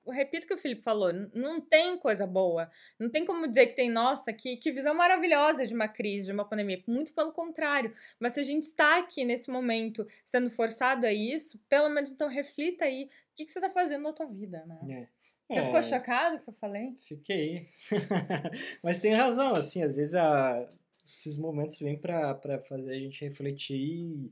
[0.06, 2.70] Eu repito o que o Felipe falou: não tem coisa boa.
[3.00, 6.34] Não tem como dizer que tem, nossa, que, que visão maravilhosa de uma crise, de
[6.34, 6.84] uma pandemia.
[6.88, 7.94] Muito pelo contrário.
[8.20, 12.28] Mas se a gente está aqui nesse momento sendo forçado a isso, pelo menos então
[12.28, 14.80] reflita aí que, que você está fazendo na tua vida, né?
[14.90, 15.26] É.
[15.48, 16.96] Você é, ficou chocado que eu falei?
[17.02, 17.70] Fiquei.
[18.82, 20.68] Mas tem razão, assim, às vezes a,
[21.06, 24.32] esses momentos vêm para fazer a gente refletir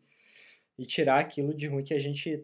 [0.78, 2.44] e tirar aquilo de ruim que a gente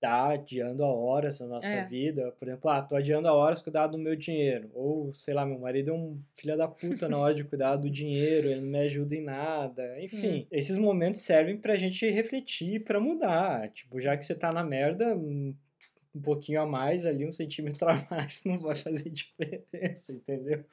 [0.00, 1.84] tá adiando a horas na nossa é.
[1.84, 2.32] vida.
[2.32, 4.68] Por exemplo, ah, tô adiando a horas cuidar do meu dinheiro.
[4.74, 7.88] Ou, sei lá, meu marido é um filho da puta na hora de cuidar do
[7.88, 9.96] dinheiro, ele não me ajuda em nada.
[10.02, 13.70] Enfim, esses momentos servem pra gente refletir, para mudar.
[13.70, 15.16] Tipo, já que você tá na merda,
[16.14, 20.64] um pouquinho a mais ali, um centímetro a mais, não vai fazer diferença, entendeu?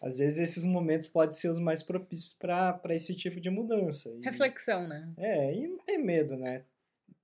[0.00, 4.08] Às vezes esses momentos podem ser os mais propícios para esse tipo de mudança.
[4.10, 5.12] E, Reflexão, né?
[5.18, 6.64] É, e não tem medo, né?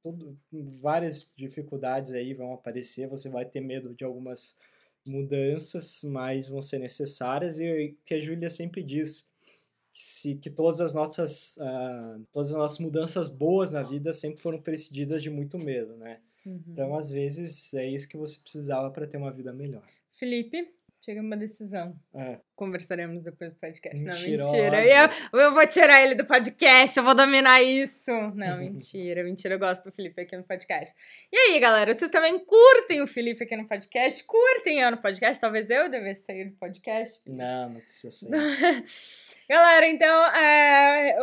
[0.02, 0.38] Tudo,
[0.82, 4.58] várias dificuldades aí vão aparecer, você vai ter medo de algumas
[5.06, 9.30] mudanças, mas vão ser necessárias e o que a Júlia sempre diz,
[9.92, 14.60] se, que todas as nossas uh, todas as nossas mudanças boas na vida sempre foram
[14.60, 16.20] precedidas de muito medo, né?
[16.44, 16.62] Uhum.
[16.68, 19.84] Então, às vezes, é isso que você precisava para ter uma vida melhor.
[20.10, 20.68] Felipe,
[21.04, 21.94] chega uma decisão.
[22.14, 22.38] É.
[22.56, 24.02] Conversaremos depois do podcast.
[24.02, 25.10] Mentira, não, mentira.
[25.32, 28.10] Eu, eu vou tirar ele do podcast, eu vou dominar isso.
[28.34, 29.54] Não, mentira, mentira.
[29.54, 30.94] Eu gosto do Felipe aqui no podcast.
[31.30, 34.24] E aí, galera, vocês também curtem o Felipe aqui no podcast?
[34.24, 35.40] Curtem eu no podcast?
[35.40, 37.20] Talvez eu devesse sair do podcast.
[37.26, 38.28] Não, não precisa ser.
[39.48, 41.18] galera, então, é,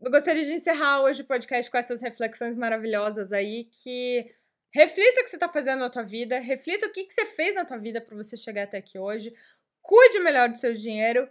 [0.00, 4.30] eu gostaria de encerrar hoje o podcast com essas reflexões maravilhosas aí que
[4.76, 7.54] Reflita o que você está fazendo na tua vida, reflita o que, que você fez
[7.54, 9.34] na tua vida para você chegar até aqui hoje.
[9.80, 11.26] Cuide melhor do seu dinheiro,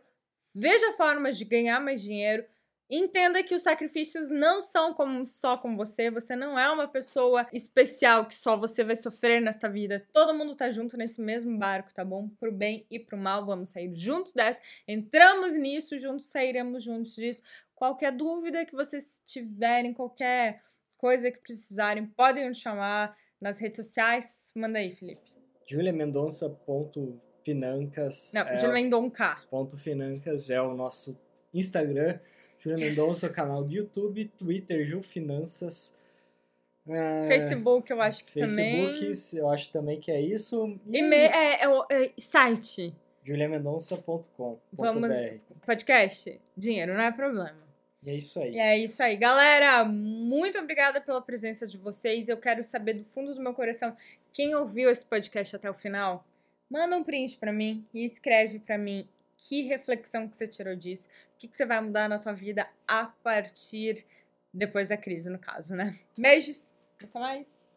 [0.56, 2.44] veja formas de ganhar mais dinheiro.
[2.90, 7.46] Entenda que os sacrifícios não são como só com você, você não é uma pessoa
[7.54, 10.08] especial que só você vai sofrer nesta vida.
[10.12, 12.28] Todo mundo tá junto nesse mesmo barco, tá bom?
[12.40, 14.60] Pro bem e pro mal, vamos sair juntos dessa.
[14.88, 17.44] Entramos nisso, juntos sairemos juntos disso.
[17.76, 20.64] Qualquer dúvida que vocês tiverem, qualquer
[20.98, 23.16] coisa que precisarem, podem nos chamar
[23.46, 24.52] nas redes sociais.
[24.56, 25.22] Manda aí, Felipe.
[25.68, 28.32] Julia Mendonça.financas.
[28.34, 29.38] Não, é Julia Mendonça.
[29.52, 31.22] Ponto Financas é o nosso
[31.54, 32.18] Instagram.
[32.58, 32.90] Julia.
[32.90, 35.96] Mendonça, canal do YouTube, Twitter, Ju Finanças.
[36.88, 38.98] É, Facebook, eu acho que Facebook, também.
[38.98, 40.80] Facebook, eu acho também que é isso.
[40.88, 42.96] E é, é, é, é, site.
[43.24, 44.60] juliamendonça.com.
[44.74, 45.10] Vamos.
[45.64, 46.42] Podcast?
[46.58, 47.65] Dinheiro não é problema.
[48.06, 48.52] E é isso aí.
[48.52, 49.18] E é isso aí.
[49.18, 52.30] Galera, muito obrigada pela presença de vocês.
[52.30, 53.96] Eu quero saber do fundo do meu coração
[54.32, 56.26] quem ouviu esse podcast até o final.
[56.70, 61.08] Manda um print para mim e escreve para mim que reflexão que você tirou disso,
[61.36, 64.06] o que, que você vai mudar na tua vida a partir
[64.54, 66.00] depois da crise, no caso, né?
[66.18, 67.75] Beijos, até mais!